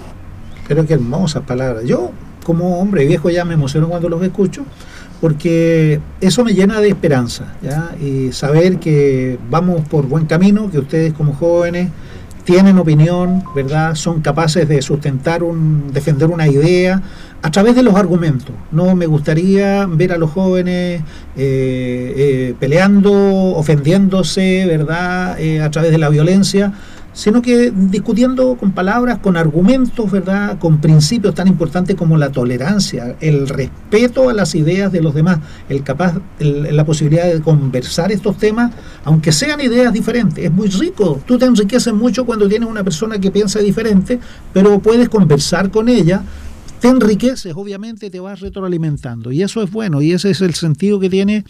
Pero 0.67 0.87
qué 0.87 0.95
hermosas 0.95 1.43
palabras. 1.45 1.85
Yo, 1.85 2.13
como 2.45 2.79
hombre 2.81 3.07
viejo, 3.07 3.31
ya 3.31 3.45
me 3.45 3.55
emociono 3.55 3.89
cuando 3.89 4.09
los 4.09 4.23
escucho, 4.23 4.65
porque 5.21 6.01
eso 6.21 6.45
me 6.45 6.53
llena 6.53 6.81
de 6.81 6.89
esperanza, 6.89 7.55
¿ya? 7.63 7.95
Y 8.01 8.33
saber 8.33 8.79
que 8.79 9.39
vamos 9.51 9.83
por 9.89 10.07
buen 10.07 10.27
camino, 10.27 10.71
que 10.71 10.79
ustedes 10.79 11.13
como 11.13 11.35
jóvenes 11.35 11.91
tienen 12.49 12.79
opinión, 12.79 13.45
¿verdad? 13.55 13.95
Son 13.95 14.23
capaces 14.23 14.67
de 14.67 14.81
sustentar 14.81 15.43
un, 15.43 15.93
defender 15.93 16.31
una 16.31 16.49
idea 16.49 17.03
a 17.43 17.51
través 17.51 17.77
de 17.77 17.83
los 17.83 17.95
argumentos. 17.95 18.55
No 18.73 18.97
me 18.97 19.05
gustaría 19.05 19.85
ver 19.85 20.13
a 20.13 20.17
los 20.17 20.31
jóvenes 20.31 21.03
eh, 21.37 22.15
eh, 22.17 22.55
peleando, 22.59 23.13
ofendiéndose, 23.55 24.65
¿verdad? 24.65 25.39
Eh, 25.39 25.61
a 25.61 25.71
través 25.71 25.91
de 25.91 25.99
la 25.99 26.09
violencia, 26.09 26.73
sino 27.19 27.43
que 27.43 27.73
discutiendo 27.75 28.57
con 28.57 28.71
palabras, 28.71 29.19
con 29.19 29.37
argumentos, 29.37 30.09
¿verdad? 30.09 30.57
Con 30.61 30.81
principios 30.81 31.35
tan 31.35 31.49
importantes 31.49 31.97
como 31.97 32.17
la 32.17 32.31
tolerancia, 32.31 33.17
el 33.21 33.49
respeto 33.49 34.29
a 34.29 34.33
las 34.33 34.55
ideas 34.55 34.93
de 34.93 35.01
los 35.01 35.15
demás, 35.15 35.41
el 35.69 35.83
capaz, 35.83 36.15
la 36.39 36.87
posibilidad 36.87 37.25
de 37.25 37.41
conversar 37.41 38.13
estos 38.13 38.39
temas, 38.39 38.73
aunque 39.05 39.33
sean 39.33 39.61
ideas 39.61 39.93
diferentes. 39.93 40.45
Es 40.45 40.53
muy 40.53 40.69
rico. 40.69 41.21
Tú 41.27 41.37
te 41.37 41.47
enriqueces 41.47 41.93
mucho 41.93 42.25
cuando 42.25 42.49
tienes 42.49 42.69
una 42.69 42.85
persona 42.85 43.19
que 43.19 43.33
piensa 43.33 43.59
diferente, 43.59 44.21
pero 44.53 44.79
puedes 44.79 45.09
conversar 45.09 45.73
con 45.73 45.89
ella 45.89 46.23
te 46.81 46.87
enriqueces, 46.87 47.55
obviamente 47.57 48.09
te 48.09 48.21
vas 48.21 48.39
retroalimentando. 48.39 49.33
Y 49.33 49.43
eso 49.43 49.61
es 49.65 49.73
bueno, 49.73 50.01
y 50.01 50.13
ese 50.13 50.31
es 50.31 50.41
el 50.41 50.55
sentido 50.55 51.01
que 51.01 51.11
tiene 51.11 51.45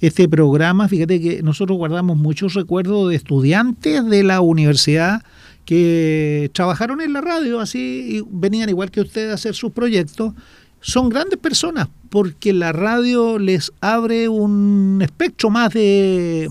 este 0.00 0.28
programa. 0.28 0.88
Fíjate 0.88 1.20
que 1.20 1.42
nosotros 1.42 1.78
guardamos 1.78 2.16
muchos 2.16 2.54
recuerdos 2.54 3.10
de 3.10 3.16
estudiantes 3.16 4.04
de 4.06 4.22
la 4.24 4.40
universidad 4.40 5.22
que 5.64 6.50
trabajaron 6.52 7.00
en 7.00 7.12
la 7.12 7.20
radio, 7.20 7.60
así 7.60 8.18
y 8.18 8.24
venían 8.30 8.68
igual 8.68 8.90
que 8.90 9.00
ustedes 9.02 9.30
a 9.30 9.34
hacer 9.34 9.54
sus 9.54 9.72
proyectos. 9.72 10.34
Son 10.80 11.10
grandes 11.10 11.38
personas 11.38 11.88
porque 12.08 12.52
la 12.52 12.72
radio 12.72 13.38
les 13.38 13.70
abre 13.80 14.28
un 14.28 15.00
espectro 15.02 15.50
más 15.50 15.72
de, 15.72 16.48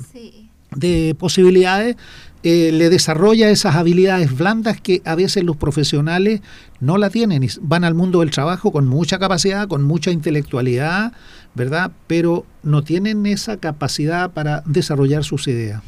de 0.76 1.16
posibilidades 1.18 1.98
eh, 2.42 2.72
le 2.72 2.90
desarrolla 2.90 3.50
esas 3.50 3.76
habilidades 3.76 4.38
blandas 4.38 4.80
que 4.80 5.02
a 5.04 5.14
veces 5.16 5.44
los 5.44 5.58
profesionales 5.58 6.40
no 6.80 6.98
la 6.98 7.10
tienen 7.10 7.44
y 7.44 7.50
van 7.60 7.84
al 7.84 7.96
mundo 7.96 8.22
del 8.22 8.32
trabajo 8.32 8.72
con 8.72 8.88
mucha 8.88 9.20
capacidad, 9.20 9.68
con 9.68 9.84
mucha 9.84 10.12
intelectualidad, 10.12 11.12
¿verdad? 11.60 11.92
Pero 12.08 12.46
no 12.64 12.84
tienen 12.84 13.26
esa 13.26 13.58
capacidad 13.58 14.32
para 14.32 14.64
desarrollar 14.66 15.26
sus 15.26 15.48
ideas. 15.50 15.82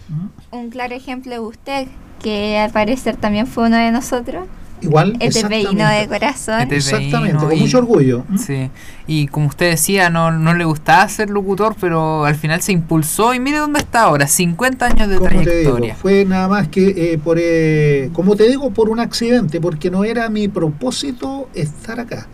Un 0.52 0.70
claro 0.70 0.94
ejemplo 0.94 1.32
de 1.32 1.40
usted, 1.40 1.88
que 2.22 2.58
al 2.60 2.72
parecer 2.72 3.16
también 3.16 3.48
fue 3.48 3.68
uno 3.68 3.78
de 3.78 3.90
nosotros. 3.90 4.48
Igual. 4.82 5.16
ETPino 5.20 5.88
de 5.88 6.08
corazón. 6.10 6.68
Exactamente, 6.72 7.38
con 7.38 7.58
mucho 7.58 7.78
orgullo. 7.78 8.26
Sí. 8.38 8.70
Y 9.08 9.28
como 9.28 9.48
usted 9.48 9.70
decía, 9.70 10.10
no, 10.10 10.32
no 10.32 10.54
le 10.54 10.66
gustaba 10.66 11.08
ser 11.08 11.30
locutor, 11.30 11.76
pero 11.80 12.26
al 12.26 12.36
final 12.36 12.62
se 12.62 12.74
impulsó 12.74 13.34
y 13.34 13.40
mire 13.40 13.60
dónde 13.60 13.80
está 13.80 14.02
ahora, 14.02 14.28
50 14.28 14.86
años 14.86 15.08
de 15.08 15.20
trayectoria. 15.20 15.96
fue 15.96 16.26
nada 16.26 16.50
más 16.50 16.68
que 16.68 17.14
eh, 17.14 17.18
por, 17.18 17.38
eh, 17.40 18.10
como 18.12 18.36
te 18.36 18.50
digo, 18.50 18.72
por 18.72 18.90
un 18.90 19.00
accidente, 19.00 19.62
porque 19.62 19.90
no 19.90 20.04
era 20.04 20.28
mi 20.30 20.50
propósito 20.50 21.48
estar 21.54 22.02
acá. 22.02 22.28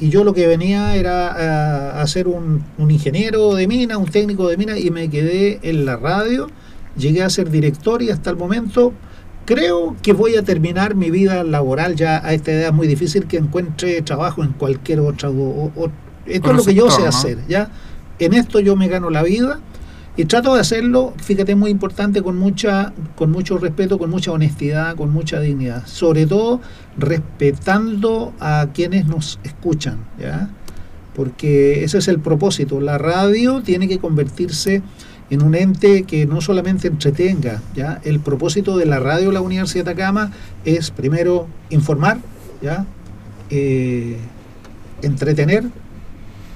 Y 0.00 0.10
yo 0.10 0.24
lo 0.24 0.34
que 0.34 0.46
venía 0.46 0.96
era 0.96 2.00
a, 2.00 2.06
ser 2.06 2.28
un, 2.28 2.64
un 2.78 2.90
ingeniero 2.90 3.54
de 3.54 3.66
mina, 3.66 3.98
un 3.98 4.06
técnico 4.06 4.48
de 4.48 4.56
mina, 4.56 4.78
y 4.78 4.90
me 4.90 5.08
quedé 5.10 5.60
en 5.62 5.84
la 5.84 5.96
radio. 5.96 6.48
Llegué 6.96 7.22
a 7.22 7.30
ser 7.30 7.50
director 7.50 8.02
y 8.02 8.10
hasta 8.10 8.30
el 8.30 8.36
momento 8.36 8.92
creo 9.44 9.96
que 10.02 10.12
voy 10.12 10.36
a 10.36 10.42
terminar 10.42 10.94
mi 10.94 11.10
vida 11.10 11.44
laboral 11.44 11.96
ya 11.96 12.24
a 12.24 12.32
esta 12.32 12.52
edad. 12.52 12.72
Muy 12.72 12.86
difícil 12.86 13.26
que 13.26 13.36
encuentre 13.36 14.00
trabajo 14.02 14.42
en 14.42 14.52
cualquier 14.52 15.00
otra 15.00 15.30
esto 16.26 16.50
es 16.50 16.56
lo 16.56 16.64
que 16.64 16.74
yo 16.74 16.90
sé 16.90 17.06
hacer 17.06 17.38
ya 17.48 17.70
en 18.18 18.32
esto 18.34 18.60
yo 18.60 18.76
me 18.76 18.88
gano 18.88 19.10
la 19.10 19.22
vida 19.22 19.60
y 20.16 20.24
trato 20.26 20.54
de 20.54 20.60
hacerlo 20.60 21.12
fíjate 21.16 21.54
muy 21.54 21.70
importante 21.70 22.22
con 22.22 22.38
mucha 22.38 22.92
con 23.16 23.30
mucho 23.30 23.58
respeto 23.58 23.98
con 23.98 24.10
mucha 24.10 24.32
honestidad 24.32 24.94
con 24.96 25.12
mucha 25.12 25.40
dignidad. 25.40 25.86
Sobre 25.86 26.26
todo 26.26 26.60
respetando 26.98 28.32
a 28.40 28.68
quienes 28.72 29.06
nos 29.06 29.38
escuchan 29.42 29.98
ya 30.18 30.50
porque 31.14 31.84
ese 31.84 31.98
es 31.98 32.08
el 32.08 32.20
propósito 32.20 32.80
la 32.80 32.98
radio 32.98 33.62
tiene 33.62 33.88
que 33.88 33.98
convertirse 33.98 34.82
en 35.30 35.42
un 35.42 35.54
ente 35.54 36.02
que 36.02 36.26
no 36.26 36.40
solamente 36.40 36.88
entretenga, 36.88 37.62
¿ya? 37.74 38.00
El 38.04 38.20
propósito 38.20 38.76
de 38.76 38.86
la 38.86 39.00
radio 39.00 39.28
de 39.28 39.34
la 39.34 39.40
Universidad 39.40 39.84
de 39.84 39.90
Atacama 39.92 40.32
es 40.64 40.90
primero 40.90 41.46
informar, 41.70 42.18
¿ya? 42.60 42.86
Eh, 43.50 44.18
entretener, 45.02 45.64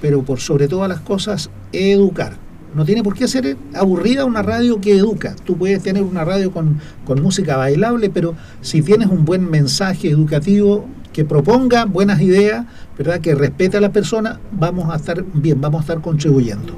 pero 0.01 0.23
por 0.23 0.39
sobre 0.39 0.67
todas 0.67 0.87
las 0.87 0.99
cosas 1.01 1.49
educar. 1.71 2.37
No 2.75 2.85
tiene 2.85 3.03
por 3.03 3.15
qué 3.15 3.27
ser 3.27 3.57
aburrida 3.73 4.25
una 4.25 4.41
radio 4.41 4.79
que 4.79 4.97
educa. 4.97 5.35
Tú 5.43 5.57
puedes 5.57 5.81
tener 5.81 6.03
una 6.03 6.23
radio 6.23 6.51
con, 6.51 6.79
con 7.05 7.21
música 7.21 7.57
bailable, 7.57 8.09
pero 8.09 8.35
si 8.61 8.81
tienes 8.81 9.07
un 9.07 9.25
buen 9.25 9.49
mensaje 9.49 10.09
educativo 10.09 10.85
que 11.13 11.25
proponga 11.25 11.85
buenas 11.85 12.21
ideas, 12.21 12.65
¿verdad? 12.97 13.19
que 13.19 13.35
respete 13.35 13.77
a 13.77 13.81
la 13.81 13.91
persona, 13.91 14.39
vamos 14.51 14.93
a 14.93 14.97
estar 14.97 15.23
bien, 15.33 15.59
vamos 15.59 15.79
a 15.79 15.81
estar 15.81 16.01
contribuyendo. 16.01 16.73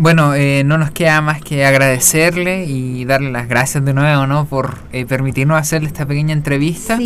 Bueno, 0.00 0.32
eh, 0.36 0.62
no 0.64 0.78
nos 0.78 0.92
queda 0.92 1.20
más 1.20 1.40
que 1.40 1.66
agradecerle 1.66 2.66
y 2.66 3.04
darle 3.04 3.32
las 3.32 3.48
gracias 3.48 3.84
de 3.84 3.92
nuevo, 3.92 4.28
¿no? 4.28 4.44
Por 4.44 4.78
eh, 4.92 5.04
permitirnos 5.06 5.58
hacerle 5.58 5.88
esta 5.88 6.06
pequeña 6.06 6.34
entrevista. 6.34 6.96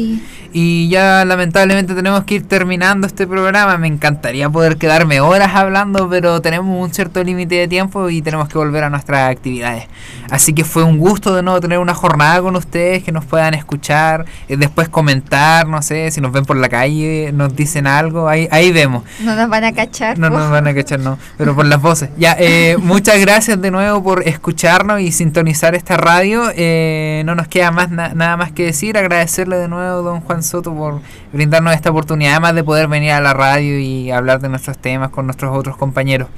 Y 0.53 0.91
ya 0.91 1.25
lamentablemente 1.25 1.95
tenemos 1.95 2.25
que 2.25 2.35
ir 2.35 2.47
terminando 2.47 3.07
este 3.07 3.27
programa. 3.27 3.79
Me 3.79 3.87
encantaría 3.87 4.51
poder 4.51 4.77
quedarme 4.77 5.23
horas 5.23 5.53
hablando, 5.55 6.07
pero 6.11 6.43
tenemos 6.43 6.79
un 6.79 6.93
cierto 6.93 7.25
límite 7.25 7.55
de 7.55 7.67
tiempo 7.67 8.11
y 8.11 8.21
tenemos 8.21 8.51
que 8.51 8.59
volver 8.59 8.85
a 8.85 8.91
nuestras 8.91 9.31
actividades. 9.31 9.87
Así 10.31 10.53
que 10.53 10.65
fue 10.65 10.83
un 10.83 10.99
gusto 10.99 11.35
de 11.35 11.43
nuevo 11.43 11.61
tener 11.63 11.79
una 11.79 11.95
jornada 11.95 12.43
con 12.43 12.57
ustedes, 12.57 13.03
que 13.03 13.13
nos 13.13 13.25
puedan 13.25 13.55
escuchar, 13.55 14.27
eh, 14.49 14.59
después 14.59 14.91
comentar, 14.91 15.67
no 15.67 15.81
sé, 15.81 16.11
si 16.11 16.21
nos 16.21 16.33
ven 16.33 16.45
por 16.45 16.59
la 16.59 16.69
calle, 16.69 17.33
nos 17.33 17.57
dicen 17.57 17.87
algo, 17.87 18.29
ahí, 18.29 18.49
ahí 18.51 18.71
vemos. 18.71 19.05
No 19.21 19.35
nos 19.35 19.49
van 19.49 19.65
a 19.65 19.73
cachar. 19.73 20.19
No 20.19 20.29
nos 20.29 20.51
van 20.51 20.67
a 20.67 20.75
cachar, 20.75 21.01
no, 21.01 21.19
pero 21.39 21.55
por 21.55 21.65
las 21.65 21.81
voces. 21.81 22.11
Ya, 22.19 22.37
eh, 22.39 22.77
muchas 22.83 23.18
gracias 23.21 23.61
de 23.61 23.71
nuevo 23.71 24.03
por 24.03 24.27
escucharnos 24.27 25.01
y 25.01 25.12
sintonizar 25.12 25.75
esta 25.75 25.97
radio. 25.97 26.45
Eh, 26.55 27.23
no 27.25 27.35
nos 27.35 27.49
queda 27.49 27.71
más 27.71 27.90
nada 27.90 28.37
más 28.37 28.53
que 28.53 28.64
decir. 28.64 28.99
Agradecerle 28.99 29.57
de 29.57 29.68
nuevo, 29.68 30.03
don 30.03 30.21
Juan 30.21 30.42
Soto, 30.42 30.75
por 30.75 31.01
brindarnos 31.33 31.75
esta 31.75 31.90
oportunidad, 31.90 32.33
además 32.33 32.55
de 32.55 32.64
poder 32.64 32.88
venir 32.88 33.12
a 33.12 33.21
la 33.21 33.35
radio 33.35 33.79
y 33.79 34.11
hablar 34.11 34.40
de 34.40 34.49
nuestros 34.49 34.79
temas 34.79 35.11
con 35.11 35.27
nuestros 35.27 35.57
otros 35.57 35.77
compañeros. 35.77 36.29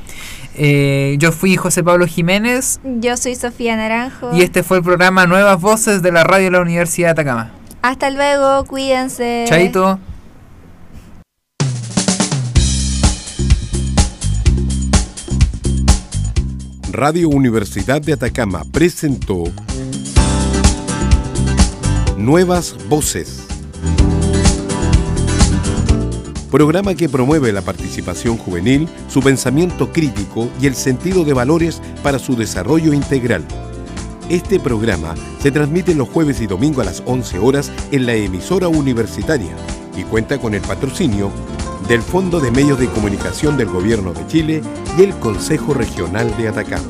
Eh, 0.56 1.16
yo 1.18 1.32
fui 1.32 1.56
José 1.56 1.82
Pablo 1.82 2.06
Jiménez. 2.06 2.80
Yo 2.84 3.16
soy 3.16 3.34
Sofía 3.34 3.76
Naranjo. 3.76 4.34
Y 4.34 4.42
este 4.42 4.62
fue 4.62 4.78
el 4.78 4.82
programa 4.84 5.26
Nuevas 5.26 5.60
Voces 5.60 6.02
de 6.02 6.12
la 6.12 6.24
Radio 6.24 6.46
de 6.46 6.50
la 6.52 6.60
Universidad 6.60 7.08
de 7.08 7.12
Atacama. 7.12 7.50
Hasta 7.82 8.10
luego, 8.10 8.64
cuídense. 8.64 9.44
Chaito. 9.48 9.98
Radio 16.94 17.28
Universidad 17.28 18.00
de 18.00 18.12
Atacama 18.12 18.62
presentó 18.70 19.42
Nuevas 22.16 22.76
Voces. 22.88 23.48
Programa 26.52 26.94
que 26.94 27.08
promueve 27.08 27.52
la 27.52 27.62
participación 27.62 28.36
juvenil, 28.36 28.88
su 29.08 29.20
pensamiento 29.22 29.92
crítico 29.92 30.48
y 30.60 30.68
el 30.68 30.76
sentido 30.76 31.24
de 31.24 31.32
valores 31.32 31.82
para 32.04 32.20
su 32.20 32.36
desarrollo 32.36 32.92
integral. 32.92 33.44
Este 34.30 34.60
programa 34.60 35.16
se 35.40 35.50
transmite 35.50 35.96
los 35.96 36.08
jueves 36.08 36.40
y 36.40 36.46
domingo 36.46 36.80
a 36.80 36.84
las 36.84 37.02
11 37.06 37.40
horas 37.40 37.72
en 37.90 38.06
la 38.06 38.14
emisora 38.14 38.68
universitaria 38.68 39.56
y 39.96 40.04
cuenta 40.04 40.38
con 40.38 40.54
el 40.54 40.60
patrocinio 40.60 41.32
del 41.88 42.02
Fondo 42.02 42.40
de 42.40 42.50
Medios 42.50 42.78
de 42.78 42.88
Comunicación 42.88 43.56
del 43.56 43.68
Gobierno 43.68 44.12
de 44.12 44.26
Chile 44.26 44.62
y 44.96 45.02
el 45.02 45.14
Consejo 45.14 45.74
Regional 45.74 46.36
de 46.36 46.48
Atacama. 46.48 46.84